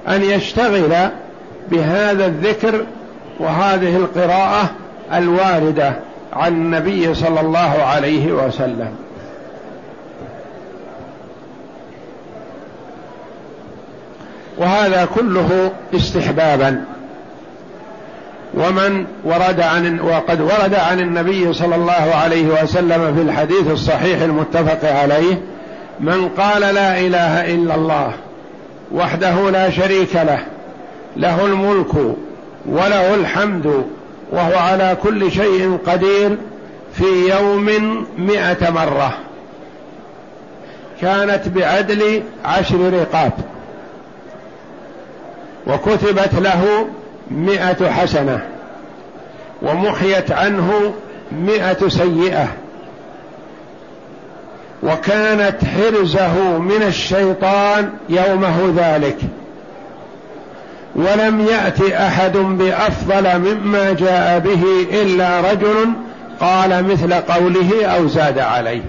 أن 0.09 0.23
يشتغل 0.23 0.93
بهذا 1.71 2.27
الذكر 2.27 2.85
وهذه 3.39 3.97
القراءة 3.97 4.71
الواردة 5.15 5.93
عن 6.33 6.53
النبي 6.53 7.15
صلى 7.15 7.41
الله 7.41 7.83
عليه 7.83 8.33
وسلم. 8.33 8.97
وهذا 14.59 15.09
كله 15.15 15.73
استحبابا. 15.95 16.85
ومن 18.55 19.07
ورد 19.25 19.61
عن 19.61 20.01
وقد 20.01 20.41
ورد 20.41 20.75
عن 20.75 21.01
النبي 21.01 21.53
صلى 21.53 21.75
الله 21.75 22.15
عليه 22.15 22.63
وسلم 22.63 23.15
في 23.15 23.23
الحديث 23.23 23.71
الصحيح 23.71 24.23
المتفق 24.23 24.93
عليه 24.93 25.41
من 26.01 26.29
قال 26.29 26.61
لا 26.61 26.99
إله 27.01 27.55
إلا 27.55 27.75
الله 27.75 28.13
وحده 28.93 29.51
لا 29.51 29.71
شريك 29.71 30.15
له 30.15 30.39
له 31.17 31.47
الملك 31.47 32.15
وله 32.67 33.15
الحمد 33.15 33.85
وهو 34.33 34.59
على 34.59 34.97
كل 35.03 35.33
شيء 35.33 35.79
قدير 35.87 36.39
في 36.93 37.31
يوم 37.31 37.67
مئة 38.19 38.71
مرة. 38.71 39.19
كانت 41.01 41.49
بعدل 41.49 42.23
عشر 42.45 42.93
رقاب. 42.93 43.33
وكتبت 45.67 46.35
له 46.35 46.89
مئة 47.31 47.91
حسنة. 47.91 48.41
ومحيت 49.63 50.33
عنه 50.33 50.95
مئة 51.33 51.89
سيئة. 51.89 52.49
وكانت 54.83 55.57
حرزه 55.65 56.59
من 56.59 56.83
الشيطان 56.83 57.91
يومه 58.09 58.75
ذلك. 58.77 59.19
ولم 60.97 61.41
يأت 61.41 61.83
أحد 61.83 62.37
بأفضل 62.37 63.39
مما 63.39 63.93
جاء 63.93 64.39
به 64.39 64.63
إلا 65.03 65.41
رجل 65.41 65.93
قال 66.41 66.85
مثل 66.85 67.15
قوله 67.15 67.87
أو 67.87 68.07
زاد 68.09 68.39
عليه. 68.39 68.83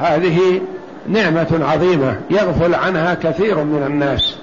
هذه 0.00 0.60
نعمة 1.08 1.60
عظيمة 1.72 2.20
يغفل 2.30 2.74
عنها 2.74 3.14
كثير 3.14 3.64
من 3.64 3.82
الناس 3.86 4.36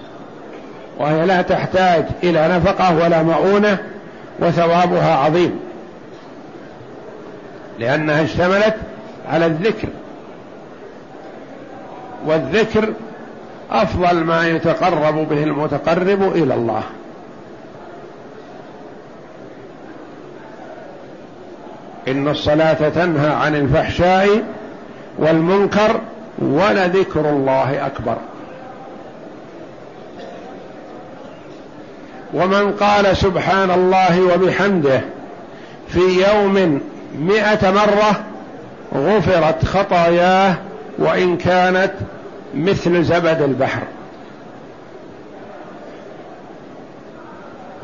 وهي 1.00 1.26
لا 1.26 1.42
تحتاج 1.42 2.06
إلى 2.24 2.48
نفقة 2.48 2.96
ولا 2.96 3.24
مؤونة 3.24 3.78
وثوابها 4.40 5.16
عظيم 5.16 5.60
لأنها 7.80 8.24
اشتملت 8.24 8.76
على 9.30 9.46
الذكر 9.46 9.88
والذكر 12.26 12.94
أفضل 13.72 14.24
ما 14.24 14.48
يتقرب 14.48 15.30
به 15.30 15.44
المتقرب 15.44 16.32
إلى 16.36 16.54
الله. 16.54 16.84
إن 22.08 22.28
الصلاة 22.28 22.90
تنهى 22.90 23.34
عن 23.34 23.56
الفحشاء 23.56 24.44
والمنكر 25.18 26.02
ولذكر 26.40 27.30
الله 27.30 27.86
أكبر. 27.86 28.18
ومن 32.34 32.72
قال 32.72 33.18
سبحان 33.18 33.72
الله 33.72 34.22
وبحمده 34.22 35.02
في 35.88 36.00
يوم 36.00 36.82
مئة 37.20 37.72
مرة 37.72 38.24
غفرت 38.96 39.66
خطاياه 39.66 40.56
وإن 41.00 41.38
كانت 41.38 41.92
مثل 42.58 43.04
زبد 43.04 43.42
البحر. 43.42 43.82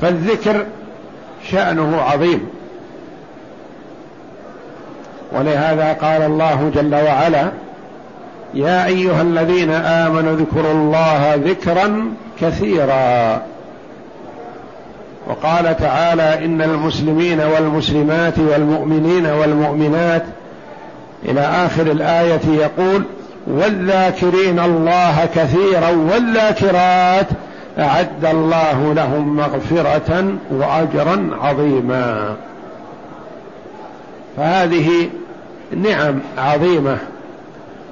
فالذكر 0.01 0.65
شأنه 1.51 2.01
عظيم. 2.01 2.49
ولهذا 5.31 5.93
قال 5.93 6.21
الله 6.21 6.71
جل 6.75 6.95
وعلا 6.95 7.51
يا 8.53 8.85
أيها 8.85 9.21
الذين 9.21 9.71
آمنوا 9.71 10.33
اذكروا 10.33 10.71
الله 10.73 11.35
ذكرا 11.35 12.13
كثيرا. 12.41 13.41
وقال 15.27 15.77
تعالى 15.77 16.45
إن 16.45 16.61
المسلمين 16.61 17.39
والمسلمات 17.39 18.39
والمؤمنين 18.39 19.25
والمؤمنات 19.25 20.23
إلى 21.25 21.41
آخر 21.41 21.81
الآية 21.81 22.41
يقول 22.47 23.03
والذاكرين 23.47 24.59
الله 24.59 25.25
كثيرا 25.35 25.89
والذاكرات 25.89 27.27
أعد 27.79 28.25
الله 28.25 28.93
لهم 28.93 29.35
مغفرة 29.35 30.35
وأجرا 30.51 31.29
عظيما. 31.41 32.35
فهذه 34.37 35.09
نعم 35.75 36.19
عظيمة 36.37 36.97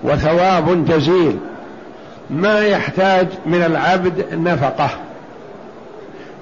وثواب 0.04 0.86
جزيل. 0.86 1.38
ما 2.30 2.60
يحتاج 2.60 3.28
من 3.46 3.64
العبد 3.64 4.26
نفقة 4.34 4.90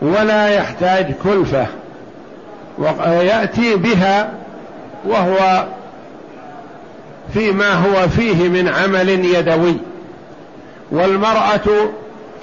ولا 0.01 0.47
يحتاج 0.47 1.11
كلفة. 1.23 1.65
ويأتي 3.07 3.75
بها 3.75 4.29
وهو 5.05 5.65
فيما 7.33 7.73
هو 7.73 8.07
فيه 8.07 8.49
من 8.49 8.67
عمل 8.67 9.09
يدوي 9.09 9.75
والمرأة 10.91 11.89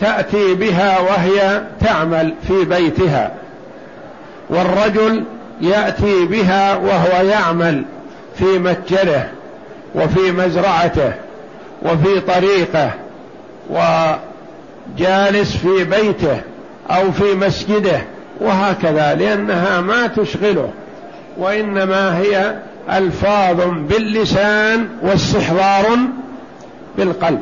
تأتي 0.01 0.55
بها 0.55 1.01
وهي 1.01 1.63
تعمل 1.81 2.35
في 2.49 2.65
بيتها 2.65 3.33
والرجل 4.51 5.25
يأتي 5.61 6.27
بها 6.27 6.77
وهو 6.77 7.27
يعمل 7.27 7.85
في 8.39 8.59
متجره 8.59 9.29
وفي 9.95 10.33
مزرعته 10.33 11.13
وفي 11.83 12.21
طريقه 12.21 12.91
وجالس 13.71 15.57
في 15.57 15.85
بيته 15.85 16.41
أو 16.91 17.13
في 17.13 17.35
مسجده 17.35 18.01
وهكذا 18.41 19.15
لأنها 19.15 19.81
ما 19.81 20.07
تشغله 20.07 20.71
وإنما 21.39 22.19
هي 22.19 22.57
ألفاظ 22.91 23.61
باللسان 23.61 24.89
واستحضار 25.03 25.87
بالقلب. 26.99 27.41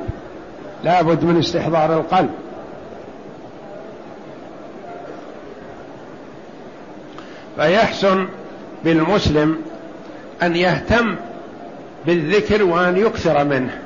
لا 0.84 1.02
بد 1.02 1.24
من 1.24 1.38
استحضار 1.38 1.94
القلب. 1.94 2.30
فيحسن 7.56 8.28
بالمسلم 8.84 9.56
أن 10.42 10.56
يهتم 10.56 11.14
بالذكر 12.06 12.64
وأن 12.64 12.96
يكثر 12.96 13.44
منه. 13.44 13.78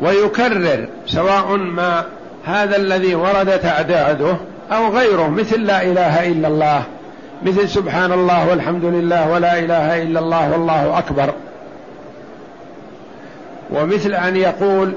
ويكرر 0.00 0.88
سواء 1.06 1.56
ما 1.56 2.04
هذا 2.44 2.76
الذي 2.76 3.14
ورد 3.14 3.60
تعداده 3.60 4.36
أو 4.72 4.88
غيره 4.88 5.28
مثل 5.28 5.60
لا 5.60 5.82
إله 5.82 6.28
إلا 6.28 6.48
الله. 6.48 6.82
مثل 7.42 7.68
سبحان 7.68 8.12
الله 8.12 8.50
والحمد 8.50 8.84
لله 8.84 9.30
ولا 9.30 9.58
إله 9.58 10.02
إلا 10.02 10.20
الله 10.20 10.52
والله 10.52 10.98
أكبر. 10.98 11.34
ومثل 13.70 14.14
أن 14.14 14.36
يقول 14.36 14.92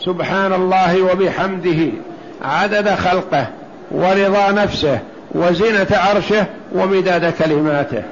سبحان 0.00 0.52
الله 0.52 1.02
وبحمده 1.02 1.92
عدد 2.42 2.88
خلقه 2.88 3.46
ورضا 3.90 4.50
نفسه 4.52 4.98
وزنه 5.34 5.86
عرشه 5.90 6.46
ومداد 6.74 7.32
كلماته. 7.32 8.02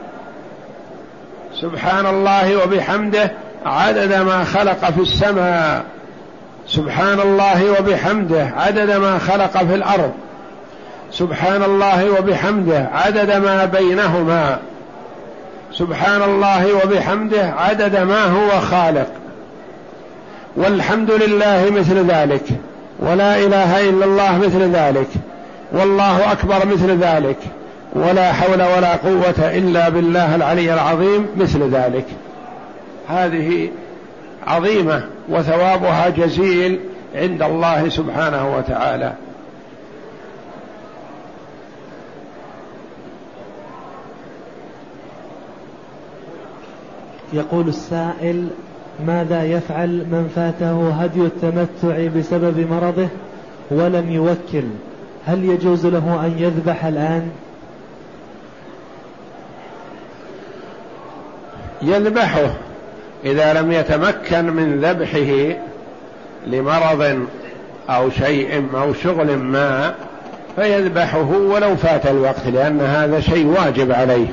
سبحان 1.60 2.06
الله 2.06 2.64
وبحمده 2.64 3.30
عدد 3.66 4.14
ما 4.14 4.44
خلق 4.44 4.90
في 4.90 5.00
السماء. 5.00 5.84
سبحان 6.66 7.20
الله 7.20 7.80
وبحمده 7.80 8.52
عدد 8.56 8.90
ما 8.90 9.18
خلق 9.18 9.58
في 9.64 9.74
الأرض. 9.74 10.12
سبحان 11.18 11.62
الله 11.62 12.10
وبحمده 12.18 12.90
عدد 12.94 13.30
ما 13.32 13.64
بينهما. 13.64 14.58
سبحان 15.72 16.22
الله 16.22 16.84
وبحمده 16.84 17.54
عدد 17.58 17.96
ما 17.96 18.24
هو 18.24 18.60
خالق. 18.60 19.06
والحمد 20.56 21.10
لله 21.10 21.70
مثل 21.70 22.06
ذلك. 22.10 22.42
ولا 22.98 23.38
إله 23.38 23.88
إلا 23.88 24.04
الله 24.04 24.38
مثل 24.38 24.70
ذلك. 24.70 25.08
والله 25.72 26.32
أكبر 26.32 26.66
مثل 26.66 26.98
ذلك. 26.98 27.38
ولا 27.92 28.32
حول 28.32 28.62
ولا 28.62 28.96
قوة 28.96 29.58
إلا 29.58 29.88
بالله 29.88 30.34
العلي 30.34 30.74
العظيم 30.74 31.26
مثل 31.36 31.70
ذلك. 31.70 32.06
هذه 33.08 33.68
عظيمة 34.46 35.04
وثوابها 35.28 36.08
جزيل 36.08 36.80
عند 37.14 37.42
الله 37.42 37.88
سبحانه 37.88 38.56
وتعالى. 38.56 39.12
يقول 47.34 47.68
السائل 47.68 48.48
ماذا 49.06 49.44
يفعل 49.44 49.88
من 49.88 50.30
فاته 50.36 50.90
هدي 50.90 51.20
التمتع 51.20 52.06
بسبب 52.18 52.70
مرضه 52.70 53.08
ولم 53.70 54.10
يوكل؟ 54.10 54.64
هل 55.26 55.44
يجوز 55.44 55.86
له 55.86 56.26
أن 56.26 56.34
يذبح 56.38 56.84
الآن؟ 56.84 57.30
يذبحه 61.82 62.50
إذا 63.24 63.52
لم 63.52 63.72
يتمكن 63.72 64.44
من 64.44 64.80
ذبحه 64.80 65.56
لمرض 66.46 67.26
أو 67.90 68.10
شيء 68.10 68.66
أو 68.74 68.94
شغل 68.94 69.36
ما 69.36 69.94
فيذبحه 70.56 71.26
ولو 71.26 71.76
فات 71.76 72.06
الوقت 72.06 72.46
لأن 72.46 72.80
هذا 72.80 73.20
شيء 73.20 73.46
واجب 73.46 73.92
عليه. 73.92 74.26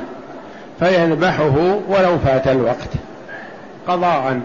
فيذبحه 0.82 1.80
ولو 1.90 2.20
فات 2.20 2.48
الوقت 2.48 2.90
قضاء 3.88 4.40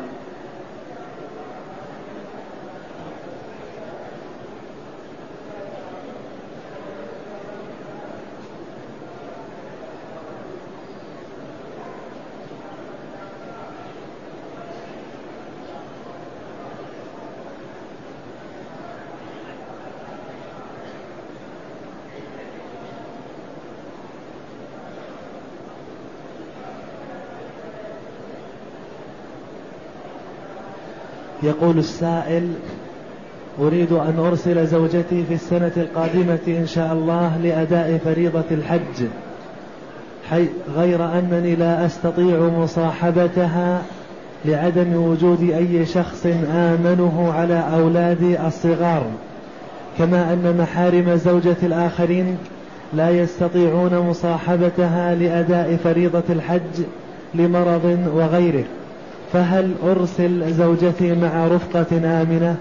يقول 31.47 31.78
السائل 31.78 32.49
أريد 33.61 33.92
أن 33.92 34.18
أرسل 34.18 34.66
زوجتي 34.66 35.24
في 35.28 35.34
السنة 35.34 35.72
القادمة 35.76 36.38
إن 36.49 36.66
شاء 36.66 36.92
الله 36.92 37.38
لأداء 37.42 38.01
فريضة 38.05 38.44
الحج 38.51 39.07
حي 40.30 40.47
غير 40.76 41.05
أنني 41.05 41.55
لا 41.55 41.86
أستطيع 41.86 42.40
مصاحبتها 42.40 43.82
لعدم 44.44 44.94
وجود 44.94 45.51
أي 45.51 45.86
شخص 45.86 46.26
آمنه 46.53 47.32
على 47.36 47.62
أولادي 47.74 48.47
الصغار 48.47 49.07
كما 49.99 50.32
أن 50.32 50.57
محارم 50.59 51.16
زوجة 51.16 51.57
الآخرين 51.62 52.38
لا 52.94 53.11
يستطيعون 53.11 53.99
مصاحبتها 53.99 55.14
لأداء 55.14 55.76
فريضة 55.84 56.22
الحج 56.30 56.84
لمرض 57.34 57.99
وغيره. 58.14 58.64
فهل 59.37 59.74
أرسل 59.84 60.53
زوجتي 60.53 61.14
مع 61.14 61.49
رفقة 61.49 61.97
آمنة؟ 61.97 62.57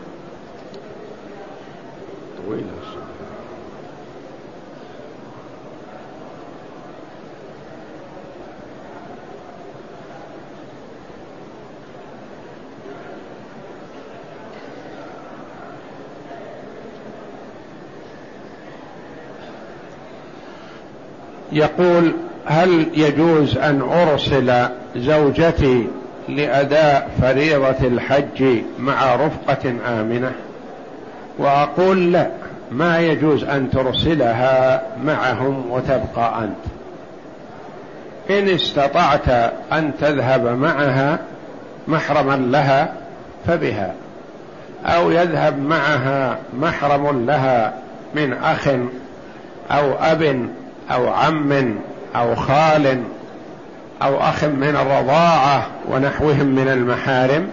يقول 21.52 22.12
هل 22.46 22.86
يجوز 22.94 23.58
أن 23.58 23.82
أرسل 23.82 24.68
زوجتي 24.96 25.88
لأداء 26.30 27.10
فريضة 27.22 27.88
الحج 27.88 28.62
مع 28.80 29.16
رفقة 29.16 29.74
آمنة. 29.88 30.32
وأقول 31.38 32.12
لا 32.12 32.28
ما 32.72 33.00
يجوز 33.00 33.44
أن 33.44 33.70
ترسلها 33.70 34.82
معهم 35.04 35.72
وتبقى 35.72 36.44
أنت. 36.44 36.76
إن 38.30 38.50
استطعت 38.50 39.30
أن 39.72 39.92
تذهب 40.02 40.46
معها 40.46 41.20
محرما 41.88 42.36
لها 42.36 42.94
فبها 43.48 43.94
أو 44.86 45.12
يذهب 45.12 45.60
معها 45.60 46.38
محرم 46.60 47.26
لها 47.26 47.74
من 48.16 48.34
أخ 48.34 48.68
أو 49.72 49.94
أب 49.94 50.50
أو 50.92 51.10
عم 51.10 51.76
أو 52.16 52.36
خال 52.36 53.04
أو 54.02 54.18
أخ 54.18 54.44
من 54.44 54.76
الرضاعة 54.82 55.68
ونحوهم 55.90 56.46
من 56.46 56.68
المحارم 56.68 57.48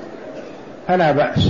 فلا 0.88 1.12
بأس. 1.12 1.48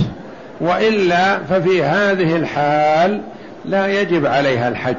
وإلا 0.61 1.37
ففي 1.37 1.83
هذه 1.83 2.35
الحال 2.35 3.21
لا 3.65 4.01
يجب 4.01 4.25
عليها 4.25 4.67
الحج 4.67 4.95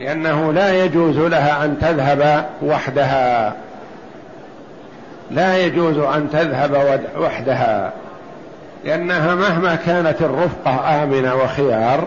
لأنه 0.00 0.52
لا 0.52 0.84
يجوز 0.84 1.18
لها 1.18 1.64
أن 1.64 1.78
تذهب 1.80 2.46
وحدها. 2.62 3.54
لا 5.30 5.58
يجوز 5.58 5.98
أن 5.98 6.30
تذهب 6.32 7.00
وحدها 7.18 7.92
لأنها 8.84 9.34
مهما 9.34 9.74
كانت 9.74 10.20
الرفقة 10.20 11.02
آمنة 11.02 11.34
وخيار 11.34 12.06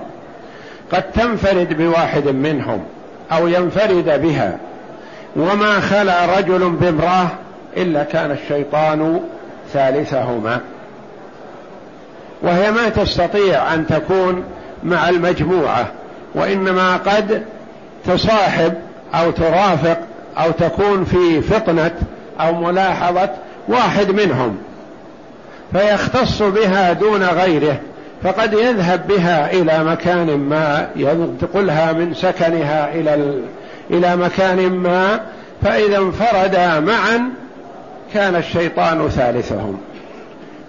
قد 0.92 1.04
تنفرد 1.12 1.78
بواحد 1.78 2.28
منهم 2.28 2.84
أو 3.32 3.48
ينفرد 3.48 4.22
بها. 4.22 4.58
وما 5.36 5.80
خلا 5.80 6.38
رجل 6.40 6.70
بامرأة 6.70 7.28
إلا 7.78 8.04
كان 8.04 8.32
الشيطان 8.32 9.20
ثالثهما. 9.74 10.60
وهي 12.42 12.72
ما 12.72 12.90
تستطيع 12.90 13.74
أن 13.74 13.88
تكون 13.88 14.44
مع 14.84 15.10
المجموعة 15.10 15.88
وإنما 16.36 16.98
قد 16.98 17.44
تصاحب 18.06 18.74
أو 19.14 19.32
ترافق 19.32 19.98
أو 20.38 20.52
تكون 20.52 21.06
في 21.06 21.42
فطنة 21.42 21.92
أو 22.40 22.56
ملاحظة 22.56 23.30
واحد 23.68 24.12
منهم 24.12 24.58
فيختص 25.74 26.42
بها 26.42 26.94
دون 26.94 27.24
غيره 27.24 27.80
فقد 28.24 28.54
يذهب 28.54 29.08
بها 29.08 29.52
إلى 29.52 29.84
مكان 29.84 30.38
ما 30.38 30.88
ينتقلها 30.96 31.94
من 31.94 32.14
سكنها 32.14 32.94
إلى 32.94 33.40
إلى 33.90 34.16
مكان 34.16 34.70
ما 34.70 35.20
فإذا 35.64 35.98
انفردا 35.98 36.80
معا 36.80 37.30
كان 38.14 38.36
الشيطان 38.36 39.10
ثالثهم. 39.10 39.82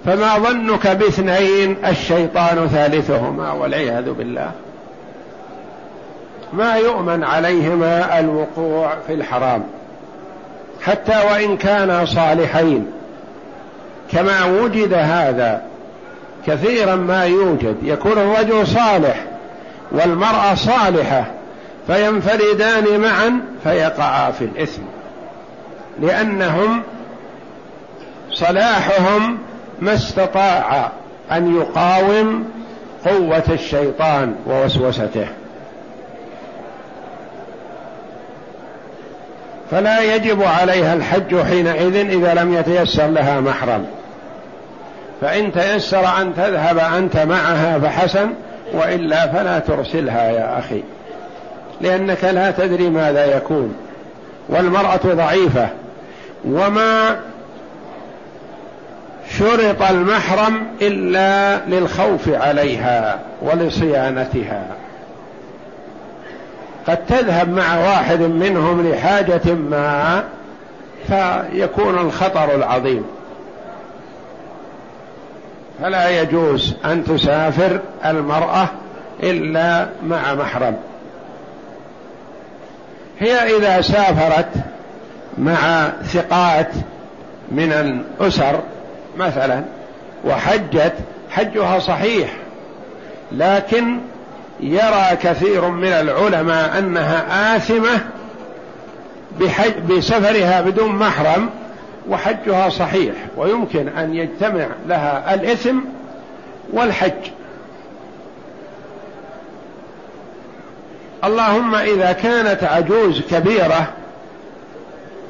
فما 0.05 0.39
ظنك 0.39 0.87
باثنين 0.87 1.77
الشيطان 1.87 2.69
ثالثهما 2.69 3.53
والعياذ 3.53 4.11
بالله. 4.11 4.51
ما 6.53 6.77
يؤمن 6.77 7.25
عليهما 7.25 8.21
الوقوع 8.21 8.93
في 9.07 9.15
الحرام 9.15 9.63
حتى 10.83 11.23
وإن 11.31 11.57
كانا 11.57 12.05
صالحين. 12.05 12.87
كما 14.13 14.45
وجد 14.45 14.93
هذا 14.93 15.63
كثيرا 16.47 16.95
ما 16.95 17.25
يوجد. 17.25 17.77
يكون 17.83 18.13
الرجل 18.13 18.67
صالح 18.67 19.25
والمرأة 19.93 20.55
صالحة 20.55 21.25
فينفردان 21.87 23.01
معا 23.01 23.41
فيقعا 23.65 24.31
في 24.31 24.45
الإثم. 24.45 24.83
لأنهم 26.01 26.83
صلاحهم 28.33 29.39
ما 29.81 29.95
استطاع 29.95 30.91
أن 31.33 31.57
يقاوم 31.57 32.45
قوة 33.07 33.43
الشيطان 33.49 34.35
ووسوسته. 34.47 35.27
فلا 39.71 40.15
يجب 40.15 40.43
عليها 40.43 40.95
الحج 40.95 41.41
حينئذ 41.43 41.97
إذا 41.97 42.35
لم 42.35 42.55
يتيسر 42.55 43.07
لها 43.07 43.41
محرم. 43.41 43.87
فإن 45.21 45.53
تيسر 45.53 46.21
أن 46.21 46.35
تذهب 46.37 46.79
أنت 46.79 47.17
معها 47.17 47.79
فحسن 47.79 48.29
وإلا 48.73 49.27
فلا 49.27 49.59
ترسلها 49.59 50.31
يا 50.31 50.59
أخي. 50.59 50.83
لأنك 51.81 52.25
لا 52.25 52.51
تدري 52.51 52.91
ماذا 52.91 53.37
يكون 53.37 53.75
والمرأة 54.49 55.01
ضعيفة. 55.07 55.69
وما 56.45 57.17
شرط 59.39 59.83
المحرم 59.83 60.67
إلا 60.83 61.59
للخوف 61.67 62.29
عليها 62.29 63.19
ولصيانتها. 63.43 64.67
قد 66.87 67.07
تذهب 67.07 67.49
مع 67.49 67.79
واحد 67.79 68.21
منهم 68.21 68.91
لحاجة 68.91 69.55
ما 69.55 70.25
فيكون 71.07 71.99
الخطر 71.99 72.55
العظيم. 72.55 73.05
فلا 75.83 76.21
يجوز 76.23 76.75
أن 76.85 77.05
تسافر 77.05 77.81
المرأة 78.05 78.69
إلا 79.23 79.87
مع 80.07 80.35
محرم. 80.35 80.77
هي 83.21 83.57
إذا 83.57 83.81
سافرت 83.81 84.49
مع 85.39 85.91
ثقات 86.03 86.71
من 87.53 87.73
الأسر 87.73 88.61
مثلا 89.17 89.65
وحجت 90.25 90.95
حجها 91.31 91.79
صحيح 91.79 92.31
لكن 93.33 93.99
يرى 94.61 95.17
كثير 95.23 95.69
من 95.69 95.89
العلماء 95.89 96.79
أنها 96.79 97.57
آثمة 97.57 98.01
بحج 99.41 99.73
بسفرها 99.91 100.61
بدون 100.61 100.97
محرم 100.97 101.51
وحجها 102.09 102.69
صحيح 102.69 103.15
ويمكن 103.37 103.89
أن 103.89 104.15
يجتمع 104.15 104.67
لها 104.89 105.35
الإثم 105.35 105.77
والحج. 106.73 107.31
اللهم 111.25 111.75
إذا 111.75 112.13
كانت 112.13 112.65
عجوز 112.65 113.21
كبيرة 113.31 113.89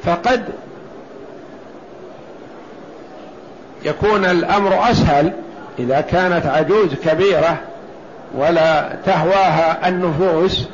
فقد 0.03 0.43
يكون 3.83 4.25
الأمر 4.25 4.91
أسهل 4.91 5.31
إذا 5.79 6.01
كانت 6.01 6.45
عجوز 6.45 6.93
كبيرة 6.93 7.57
ولا 8.37 8.95
تهواها 9.05 9.87
النفوس 9.89 10.67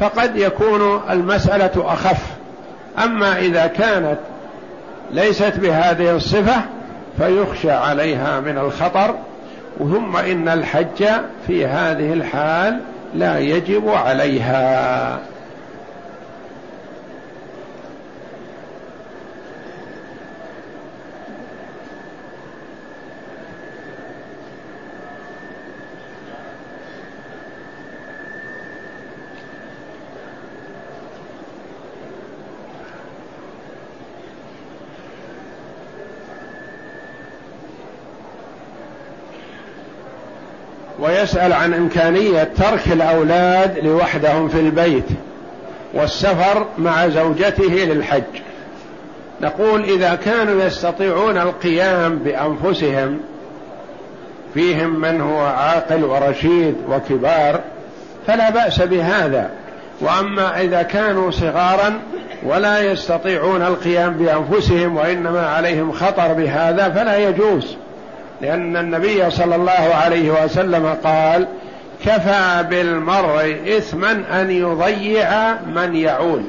فقد 0.00 0.36
يكون 0.36 1.00
المسألة 1.10 1.72
أخف. 1.76 2.22
أما 3.04 3.38
إذا 3.38 3.66
كانت 3.66 4.18
ليست 5.10 5.52
بهذه 5.56 6.16
الصفة 6.16 6.62
فيخشى 7.18 7.70
عليها 7.70 8.40
من 8.40 8.58
الخطر 8.58 9.14
ثم 9.78 10.16
إن 10.16 10.48
الحج 10.48 11.04
في 11.46 11.66
هذه 11.66 12.12
الحال 12.12 12.80
لا 13.18 13.38
يجب 13.38 13.88
عليها. 13.88 15.20
ويسأل 41.16 41.52
عن 41.52 41.74
إمكانية 41.74 42.48
ترك 42.56 42.82
الأولاد 42.86 43.78
لوحدهم 43.78 44.48
في 44.48 44.60
البيت 44.60 45.04
والسفر 45.94 46.66
مع 46.78 47.08
زوجته 47.08 47.64
للحج. 47.64 48.22
نقول 49.40 49.84
إذا 49.84 50.14
كانوا 50.14 50.64
يستطيعون 50.64 51.38
القيام 51.38 52.18
بأنفسهم 52.18 53.20
فيهم 54.54 55.00
من 55.00 55.20
هو 55.20 55.38
عاقل 55.40 56.04
ورشيد 56.04 56.74
وكبار 56.88 57.60
فلا 58.26 58.50
بأس 58.50 58.82
بهذا. 58.82 59.50
وأما 60.00 60.60
إذا 60.60 60.82
كانوا 60.82 61.30
صغارا 61.30 62.00
ولا 62.42 62.80
يستطيعون 62.80 63.62
القيام 63.62 64.12
بأنفسهم 64.12 64.96
وإنما 64.96 65.46
عليهم 65.46 65.92
خطر 65.92 66.32
بهذا 66.32 66.90
فلا 66.90 67.18
يجوز. 67.28 67.76
لأن 68.40 68.76
النبي 68.76 69.30
صلى 69.30 69.56
الله 69.56 69.94
عليه 69.94 70.44
وسلم 70.44 70.96
قال 71.04 71.46
كفى 72.04 72.64
بالمرء 72.70 73.56
إثما 73.78 74.12
أن 74.40 74.50
يضيع 74.50 75.52
من 75.52 75.96
يعول. 75.96 76.42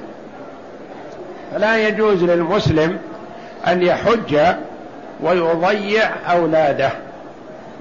فلا 1.54 1.88
يجوز 1.88 2.24
للمسلم 2.24 2.98
أن 3.68 3.82
يحج 3.82 4.38
ويضيع 5.24 6.10
أولاده 6.32 6.90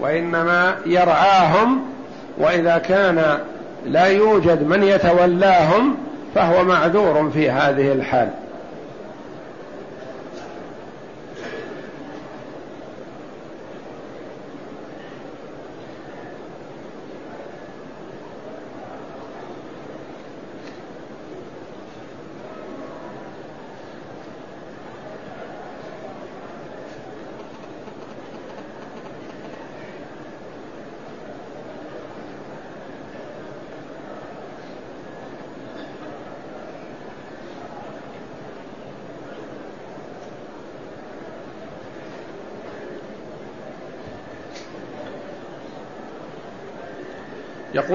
وإنما 0.00 0.76
يرعاهم 0.86 1.80
وإذا 2.38 2.78
كان 2.78 3.38
لا 3.86 4.06
يوجد 4.06 4.62
من 4.62 4.82
يتولاهم 4.82 5.96
فهو 6.34 6.64
معذور 6.64 7.30
في 7.30 7.50
هذه 7.50 7.92
الحال. 7.92 8.28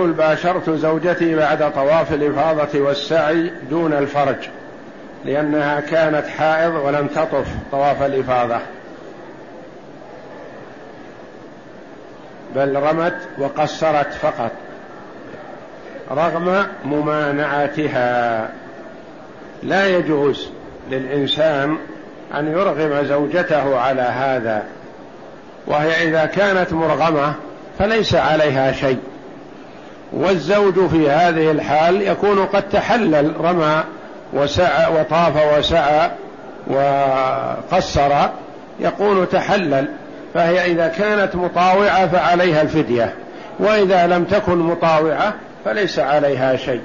يقول 0.01 0.13
باشرت 0.13 0.69
زوجتي 0.69 1.35
بعد 1.35 1.73
طواف 1.73 2.13
الإفاضة 2.13 2.79
والسعي 2.79 3.51
دون 3.69 3.93
الفرج 3.93 4.49
لأنها 5.25 5.79
كانت 5.79 6.27
حائض 6.27 6.75
ولم 6.75 7.07
تطف 7.07 7.47
طواف 7.71 8.03
الإفاضة. 8.03 8.57
بل 12.55 12.75
رمت 12.75 13.17
وقصرت 13.37 14.13
فقط 14.13 14.51
رغم 16.11 16.65
ممانعتها. 16.85 18.49
لا 19.63 19.87
يجوز 19.87 20.49
للإنسان 20.91 21.77
أن 22.33 22.51
يرغم 22.51 23.05
زوجته 23.05 23.79
على 23.79 24.01
هذا 24.01 24.63
وهي 25.67 26.09
إذا 26.09 26.25
كانت 26.25 26.73
مرغمة 26.73 27.33
فليس 27.79 28.15
عليها 28.15 28.71
شيء. 28.71 29.10
والزوج 30.13 30.87
في 30.87 31.09
هذه 31.09 31.51
الحال 31.51 32.01
يكون 32.01 32.45
قد 32.45 32.69
تحلل 32.69 33.33
رمى 33.41 33.83
وسعى 34.33 34.99
وطاف 34.99 35.57
وسعى 35.57 36.09
وقصر 36.67 38.11
يكون 38.79 39.29
تحلل 39.29 39.87
فهي 40.33 40.71
إذا 40.71 40.87
كانت 40.87 41.35
مطاوعة 41.35 42.07
فعليها 42.07 42.61
الفدية 42.61 43.13
وإذا 43.59 44.07
لم 44.07 44.23
تكن 44.23 44.57
مطاوعة 44.57 45.33
فليس 45.65 45.99
عليها 45.99 46.55
شيء. 46.55 46.81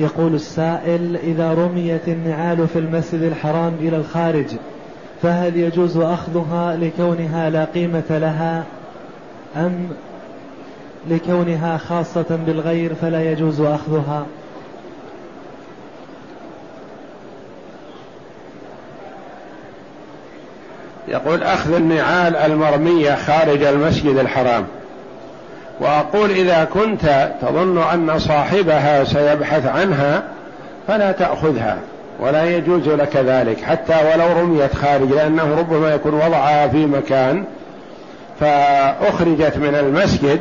يقول 0.00 0.34
السائل 0.34 1.16
إذا 1.16 1.54
رميت 1.54 2.08
النعال 2.08 2.68
في 2.68 2.78
المسجد 2.78 3.22
الحرام 3.22 3.72
إلى 3.80 3.96
الخارج 3.96 4.46
فهل 5.22 5.56
يجوز 5.56 5.96
أخذها 5.96 6.76
لكونها 6.76 7.50
لا 7.50 7.64
قيمة 7.64 8.04
لها؟ 8.10 8.64
أم 9.56 9.88
لكونها 11.10 11.76
خاصة 11.76 12.38
بالغير 12.46 12.94
فلا 12.94 13.32
يجوز 13.32 13.60
أخذها؟ 13.60 14.26
يقول 21.08 21.42
أخذ 21.42 21.74
النعال 21.74 22.36
المرمية 22.36 23.14
خارج 23.14 23.62
المسجد 23.62 24.16
الحرام. 24.16 24.66
وأقول 25.80 26.30
إذا 26.30 26.68
كنت 26.74 27.32
تظن 27.42 27.78
أن 27.78 28.18
صاحبها 28.18 29.04
سيبحث 29.04 29.66
عنها 29.66 30.22
فلا 30.88 31.12
تأخذها 31.12 31.78
ولا 32.20 32.44
يجوز 32.44 32.88
لك 32.88 33.16
ذلك 33.16 33.60
حتى 33.60 33.94
ولو 33.94 34.40
رميت 34.40 34.74
خارج 34.74 35.12
لأنه 35.12 35.54
ربما 35.58 35.94
يكون 35.94 36.14
وضعها 36.14 36.68
في 36.68 36.86
مكان 36.86 37.44
فأخرجت 38.40 39.56
من 39.56 39.74
المسجد 39.80 40.40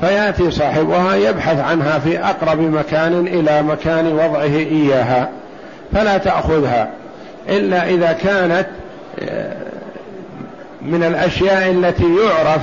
فيأتي 0.00 0.50
صاحبها 0.50 1.14
يبحث 1.14 1.60
عنها 1.60 1.98
في 1.98 2.18
أقرب 2.24 2.60
مكان 2.60 3.26
إلى 3.26 3.62
مكان 3.62 4.12
وضعه 4.12 4.42
إياها 4.42 5.28
فلا 5.92 6.18
تأخذها. 6.18 6.88
إلا 7.48 7.88
إذا 7.88 8.12
كانت 8.12 8.66
آه، 9.22 9.56
من 10.82 11.02
الأشياء 11.02 11.70
التي 11.70 12.04
يعرف 12.04 12.60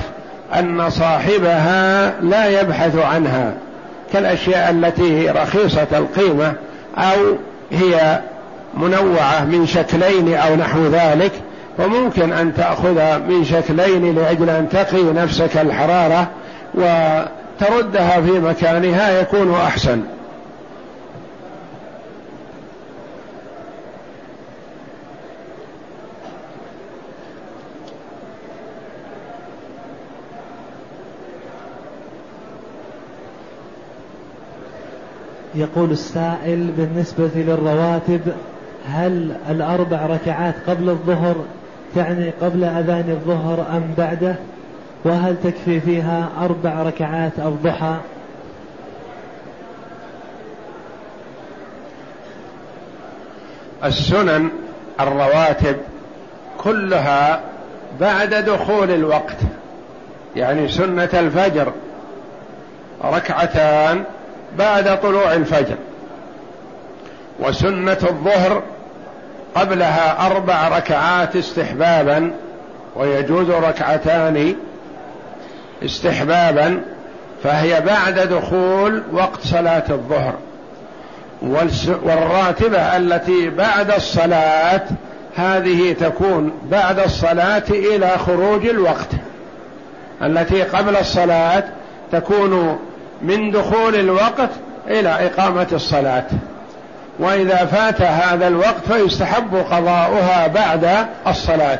أن 0.54 0.90
صاحبها 0.90 2.12
لا 2.20 2.60
يبحث 2.60 2.96
عنها 2.98 3.54
كالأشياء 4.12 4.70
التي 4.70 5.20
هي 5.20 5.30
رخيصة 5.30 5.86
القيمة 5.92 6.52
أو 6.98 7.36
هي 7.72 8.20
منوعة 8.74 9.44
من 9.44 9.66
شكلين 9.66 10.34
أو 10.34 10.56
نحو 10.56 10.86
ذلك 10.86 11.32
فممكن 11.78 12.32
أن 12.32 12.54
تأخذ 12.54 13.18
من 13.18 13.44
شكلين 13.44 14.14
لأجل 14.14 14.50
أن 14.50 14.68
تقي 14.68 15.02
نفسك 15.02 15.56
الحرارة 15.56 16.28
وتردها 16.74 18.20
في 18.20 18.30
مكانها 18.30 19.20
يكون 19.20 19.54
أحسن. 19.54 20.00
يقول 35.56 35.90
السائل 35.90 36.70
بالنسبة 36.76 37.30
للرواتب 37.34 38.20
هل 38.88 39.36
الأربع 39.50 40.06
ركعات 40.06 40.54
قبل 40.66 40.88
الظهر 40.88 41.36
تعني 41.94 42.30
قبل 42.30 42.64
أذان 42.64 43.10
الظهر 43.10 43.66
أم 43.76 43.94
بعده؟ 43.98 44.34
وهل 45.04 45.36
تكفي 45.44 45.80
فيها 45.80 46.28
أربع 46.40 46.82
ركعات 46.82 47.32
الضحى؟ 47.38 47.96
السنن 53.84 54.48
الرواتب 55.00 55.76
كلها 56.58 57.40
بعد 58.00 58.34
دخول 58.34 58.90
الوقت 58.90 59.36
يعني 60.36 60.68
سنة 60.68 61.10
الفجر 61.14 61.72
ركعتان 63.04 64.04
بعد 64.58 65.00
طلوع 65.00 65.32
الفجر. 65.32 65.76
وسنة 67.40 67.98
الظهر 68.02 68.62
قبلها 69.54 70.26
أربع 70.26 70.68
ركعات 70.68 71.36
استحبابا 71.36 72.30
ويجوز 72.96 73.50
ركعتان 73.50 74.54
استحبابا 75.84 76.82
فهي 77.42 77.80
بعد 77.80 78.18
دخول 78.18 79.02
وقت 79.12 79.40
صلاة 79.40 79.84
الظهر. 79.90 80.34
والراتبة 82.02 82.96
التي 82.96 83.50
بعد 83.50 83.90
الصلاة 83.90 84.82
هذه 85.36 85.92
تكون 85.92 86.52
بعد 86.70 86.98
الصلاة 86.98 87.64
إلى 87.70 88.08
خروج 88.26 88.66
الوقت. 88.66 89.08
التي 90.22 90.62
قبل 90.62 90.96
الصلاة 90.96 91.64
تكون 92.12 92.78
من 93.22 93.50
دخول 93.50 93.94
الوقت 93.94 94.50
إلى 94.88 95.08
إقامة 95.08 95.66
الصلاة. 95.72 96.24
وإذا 97.18 97.56
فات 97.56 98.02
هذا 98.02 98.48
الوقت 98.48 98.92
فيستحب 98.92 99.56
قضاؤها 99.56 100.46
بعد 100.46 101.06
الصلاة. 101.26 101.78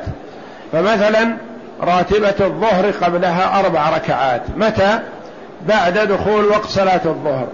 فمثلا 0.72 1.36
راتبة 1.80 2.34
الظهر 2.40 2.90
قبلها 3.02 3.60
أربع 3.60 3.90
ركعات. 3.90 4.42
متى؟ 4.56 4.98
بعد 5.68 5.98
دخول 5.98 6.44
وقت 6.44 6.66
صلاة 6.66 7.00
الظهر. 7.04 7.46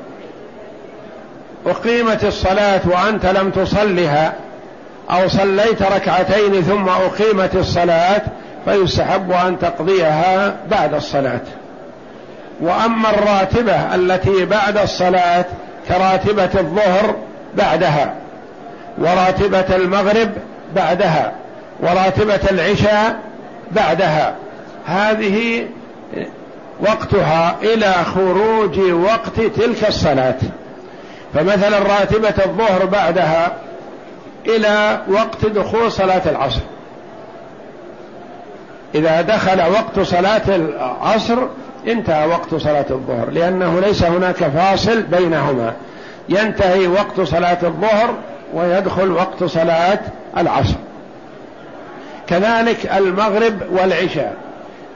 أقيمت 1.66 2.24
الصلاة 2.24 2.80
وأنت 2.85 3.26
لم 3.26 3.51
تصلها 3.51 4.33
أو 5.11 5.28
صليت 5.28 5.83
ركعتين 5.83 6.62
ثم 6.62 6.89
أقيمت 6.89 7.57
الصلاة 7.57 8.22
فيستحب 8.64 9.33
أن 9.33 9.59
تقضيها 9.59 10.55
بعد 10.70 10.95
الصلاة. 10.95 11.41
وأما 12.61 13.11
الراتبة 13.11 13.95
التي 13.95 14.45
بعد 14.45 14.79
الصلاة 14.79 15.45
كراتبة 15.89 16.61
الظهر 16.61 17.17
بعدها 17.55 18.15
وراتبة 18.99 19.77
المغرب 19.77 20.31
بعدها 20.75 21.33
وراتبة 21.81 22.41
العشاء 22.51 23.21
بعدها. 23.73 24.35
هذه 24.87 25.67
وقتها 26.81 27.57
إلى 27.63 27.93
خروج 27.93 28.79
وقت 28.81 29.41
تلك 29.57 29.89
الصلاة. 29.89 30.39
فمثلا 31.35 31.79
راتبة 31.79 32.45
الظهر 32.47 32.85
بعدها 32.87 33.53
إلى 34.47 35.01
وقت 35.09 35.47
دخول 35.47 35.93
صلاة 35.93 36.23
العصر. 36.27 36.61
إذا 38.95 39.21
دخل 39.21 39.61
وقت 39.61 40.01
صلاة 40.01 40.43
العصر 40.49 41.39
انتهى 41.89 42.26
وقت 42.26 42.55
صلاة 42.55 42.87
الظهر 42.91 43.30
لأنه 43.30 43.80
ليس 43.80 44.03
هناك 44.03 44.37
فاصل 44.37 45.03
بينهما. 45.03 45.72
ينتهي 46.28 46.87
وقت 46.87 47.20
صلاة 47.20 47.59
الظهر 47.62 48.14
ويدخل 48.55 49.11
وقت 49.11 49.45
صلاة 49.45 50.01
العصر. 50.37 50.74
كذلك 52.26 52.93
المغرب 52.97 53.55
والعشاء. 53.70 54.37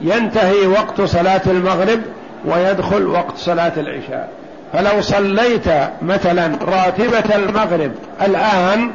ينتهي 0.00 0.66
وقت 0.66 1.00
صلاة 1.00 1.40
المغرب 1.46 2.00
ويدخل 2.44 3.06
وقت 3.06 3.36
صلاة 3.36 3.72
العشاء. 3.76 4.28
فلو 4.72 5.00
صليت 5.00 5.68
مثلا 6.02 6.56
راتبة 6.62 7.36
المغرب 7.36 7.92
الآن 8.22 8.90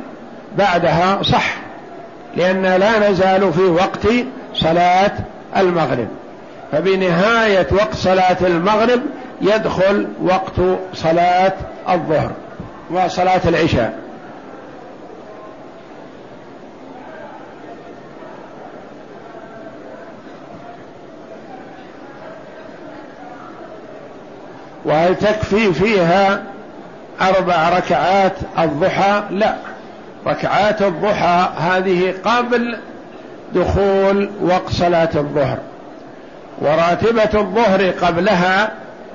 بعدها 0.57 1.23
صح 1.23 1.53
لأن 2.37 2.61
لا 2.61 3.09
نزال 3.09 3.53
في 3.53 3.63
وقت 3.63 4.07
صلاة 4.55 5.11
المغرب. 5.57 6.07
فبنهاية 6.72 7.67
وقت 7.72 7.93
صلاة 7.95 8.38
المغرب 8.41 9.01
يدخل 9.41 10.07
وقت 10.22 10.78
صلاة 10.93 11.53
الظهر 11.89 12.32
وصلاة 12.89 13.41
العشاء. 13.45 13.99
وهل 24.86 25.15
تكفي 25.15 25.74
فيها 25.74 26.43
أربع 27.22 27.69
ركعات 27.69 28.34
الضحى؟ 28.59 29.24
لا. 29.30 29.55
ركعات 30.28 30.82
الضحى 30.82 31.49
هذه 31.57 32.13
قبل 32.26 32.78
دخول 33.53 34.30
وقت 34.41 34.69
صلاة 34.69 35.09
الظهر. 35.15 35.57
وراتبة 36.62 37.39
الظهر 37.39 37.89
قبلها 37.89 38.72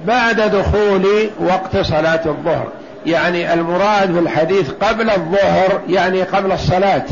بعد 0.06 0.40
دخول 0.40 1.06
وقت 1.40 1.76
صلاة 1.76 2.20
الظهر. 2.26 2.68
يعني 3.06 3.52
المراد 3.54 4.12
في 4.12 4.18
الحديث 4.18 4.70
قبل 4.70 5.10
الظهر 5.10 5.80
يعني 5.88 6.22
قبل 6.22 6.52
الصلاة. 6.52 7.04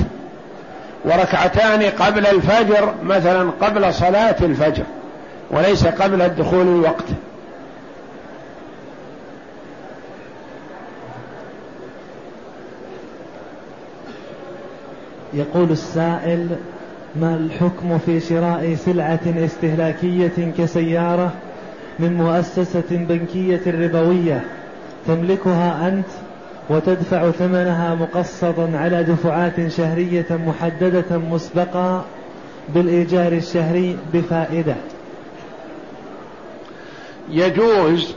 وركعتان 1.05 1.83
قبل 1.83 2.27
الفجر 2.27 2.95
مثلا 3.03 3.51
قبل 3.61 3.95
صلاة 3.95 4.37
الفجر 4.43 4.85
وليس 5.51 5.87
قبل 5.87 6.23
الدخول 6.23 6.67
الوقت. 6.67 7.05
يقول 15.35 15.71
السائل 15.71 16.49
ما 17.17 17.35
الحكم 17.35 17.99
في 17.99 18.21
شراء 18.21 18.75
سلعة 18.75 19.21
استهلاكية 19.27 20.53
كسيارة 20.59 21.33
من 21.99 22.15
مؤسسة 22.15 22.85
بنكية 22.91 23.61
ربوية 23.67 24.45
تملكها 25.07 25.89
أنت 25.89 26.07
وتدفع 26.71 27.31
ثمنها 27.31 27.95
مقسطا 27.95 28.71
على 28.75 29.05
دفعات 29.05 29.69
شهرية 29.69 30.27
محددة 30.31 31.19
مسبقا 31.19 32.05
بالإيجار 32.75 33.33
الشهري 33.33 33.97
بفائدة؟ 34.15 34.75
يجوز 37.31 38.15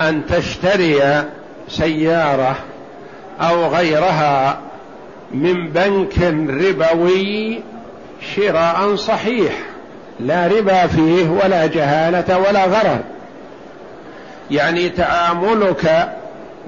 أن 0.00 0.26
تشتري 0.26 1.24
سيارة 1.68 2.56
أو 3.40 3.66
غيرها 3.66 4.60
من 5.34 5.68
بنك 5.68 6.18
ربوي 6.48 7.62
شراء 8.36 8.96
صحيح 8.96 9.52
لا 10.20 10.46
ربا 10.46 10.86
فيه 10.86 11.28
ولا 11.28 11.66
جهالة 11.66 12.38
ولا 12.38 12.64
غرر 12.64 12.98
يعني 14.50 14.88
تعاملك 14.88 16.12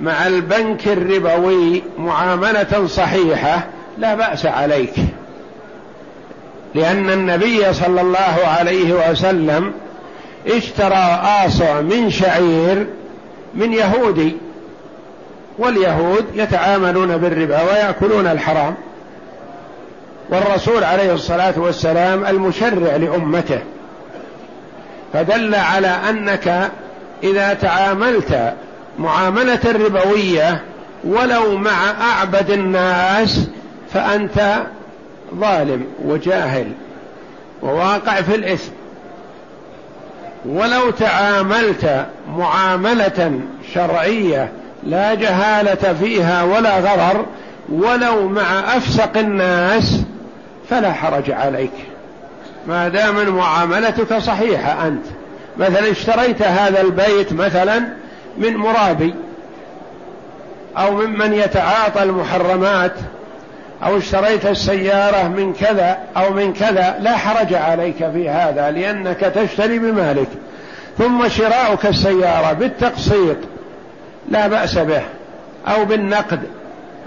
مع 0.00 0.26
البنك 0.26 0.88
الربوي 0.88 1.82
معاملة 1.98 2.86
صحيحة 2.86 3.66
لا 3.98 4.14
بأس 4.14 4.46
عليك. 4.46 4.94
لأن 6.74 7.10
النبي 7.10 7.72
صلى 7.72 8.00
الله 8.00 8.46
عليه 8.58 9.10
وسلم 9.10 9.72
اشترى 10.46 11.20
آصع 11.46 11.80
من 11.80 12.10
شعير 12.10 12.86
من 13.54 13.72
يهودي 13.72 14.36
واليهود 15.58 16.24
يتعاملون 16.34 17.16
بالربا 17.16 17.62
ويأكلون 17.62 18.26
الحرام. 18.26 18.74
والرسول 20.30 20.84
عليه 20.84 21.14
الصلاة 21.14 21.54
والسلام 21.56 22.24
المشرع 22.24 22.96
لأمته. 22.96 23.60
فدل 25.12 25.54
على 25.54 25.88
أنك 26.10 26.70
إذا 27.22 27.54
تعاملت 27.54 28.54
معاملة 28.98 29.60
ربوية 29.64 30.62
ولو 31.04 31.56
مع 31.56 31.90
أعبد 32.00 32.50
الناس 32.50 33.46
فأنت 33.94 34.56
ظالم 35.34 35.84
وجاهل 36.04 36.66
وواقع 37.62 38.20
في 38.20 38.34
الإثم. 38.34 38.72
ولو 40.46 40.90
تعاملت 40.90 42.06
معاملة 42.36 43.40
شرعية 43.74 44.52
لا 44.86 45.14
جهالة 45.14 45.94
فيها 46.00 46.42
ولا 46.42 46.78
غرر 46.78 47.26
ولو 47.72 48.28
مع 48.28 48.76
أفسق 48.76 49.18
الناس 49.18 50.02
فلا 50.70 50.92
حرج 50.92 51.30
عليك. 51.30 51.72
ما 52.66 52.88
دام 52.88 53.36
معاملتك 53.36 54.18
صحيحة 54.18 54.86
أنت. 54.86 55.04
مثلا 55.58 55.90
اشتريت 55.90 56.42
هذا 56.42 56.80
البيت 56.80 57.32
مثلا 57.32 57.82
من 58.38 58.56
مرابي 58.56 59.14
أو 60.76 60.90
ممن 60.90 61.32
يتعاطى 61.32 62.02
المحرمات 62.02 62.92
أو 63.84 63.96
اشتريت 63.96 64.46
السيارة 64.46 65.28
من 65.28 65.52
كذا 65.52 65.98
أو 66.16 66.32
من 66.32 66.52
كذا 66.52 66.96
لا 67.00 67.16
حرج 67.16 67.54
عليك 67.54 67.96
في 67.96 68.28
هذا 68.28 68.70
لأنك 68.70 69.20
تشتري 69.20 69.78
بمالك. 69.78 70.28
ثم 70.98 71.28
شراؤك 71.28 71.86
السيارة 71.86 72.52
بالتقسيط 72.52 73.36
لا 74.28 74.46
بأس 74.46 74.78
به 74.78 75.02
أو 75.68 75.84
بالنقد 75.84 76.40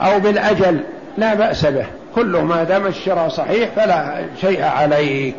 أو 0.01 0.19
بالأجل 0.19 0.79
لا 1.17 1.33
بأس 1.33 1.65
به. 1.65 1.85
كله 2.15 2.43
ما 2.43 2.63
دام 2.63 2.85
الشراء 2.85 3.29
صحيح 3.29 3.69
فلا 3.75 4.25
شيء 4.41 4.63
عليك. 4.63 5.37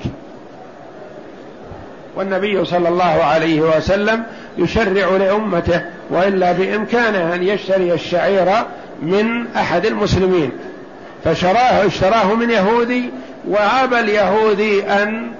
والنبي 2.17 2.65
صلى 2.65 2.89
الله 2.89 3.05
عليه 3.05 3.61
وسلم 3.61 4.23
يشرع 4.59 5.09
لأمته 5.17 5.81
وإلا 6.11 6.53
بإمكانه 6.53 7.35
أن 7.35 7.43
يشتري 7.43 7.93
الشعير 7.93 8.49
من 9.03 9.47
أحد 9.57 9.87
المسلمين. 9.87 10.51
فشراه 11.25 11.87
اشتراه 11.87 12.35
من 12.35 12.51
يهودي 12.51 13.11
وأبى 13.49 14.01
اليهودي 14.01 14.83
أن 14.85 15.33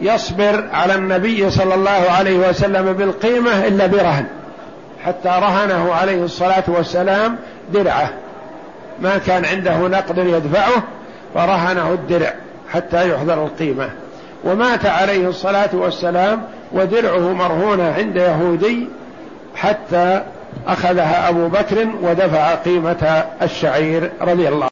يصبر 0.00 0.64
على 0.72 0.94
النبي 0.94 1.50
صلى 1.50 1.74
الله 1.74 1.90
عليه 1.90 2.48
وسلم 2.48 2.92
بالقيمة 2.92 3.66
إلا 3.66 3.86
برهن 3.86 4.26
حتى 5.04 5.28
رهنه 5.28 5.94
عليه 5.94 6.24
الصلاة 6.24 6.64
والسلام 6.68 7.36
درعة. 7.72 8.10
ما 9.00 9.18
كان 9.18 9.44
عنده 9.44 9.78
نقد 9.78 10.18
يدفعه 10.18 10.82
فرهنه 11.34 11.92
الدرع 11.92 12.34
حتى 12.72 13.10
يحضر 13.10 13.44
القيمة. 13.44 13.90
ومات 14.44 14.86
عليه 14.86 15.28
الصلاة 15.28 15.70
والسلام 15.72 16.42
ودرعه 16.72 17.32
مرهونة 17.32 17.92
عند 17.92 18.16
يهودي 18.16 18.88
حتى 19.56 20.22
أخذها 20.66 21.28
أبو 21.28 21.48
بكر 21.48 21.88
ودفع 22.02 22.54
قيمة 22.54 23.24
الشعير 23.42 24.10
رضي 24.20 24.48
الله 24.48 24.62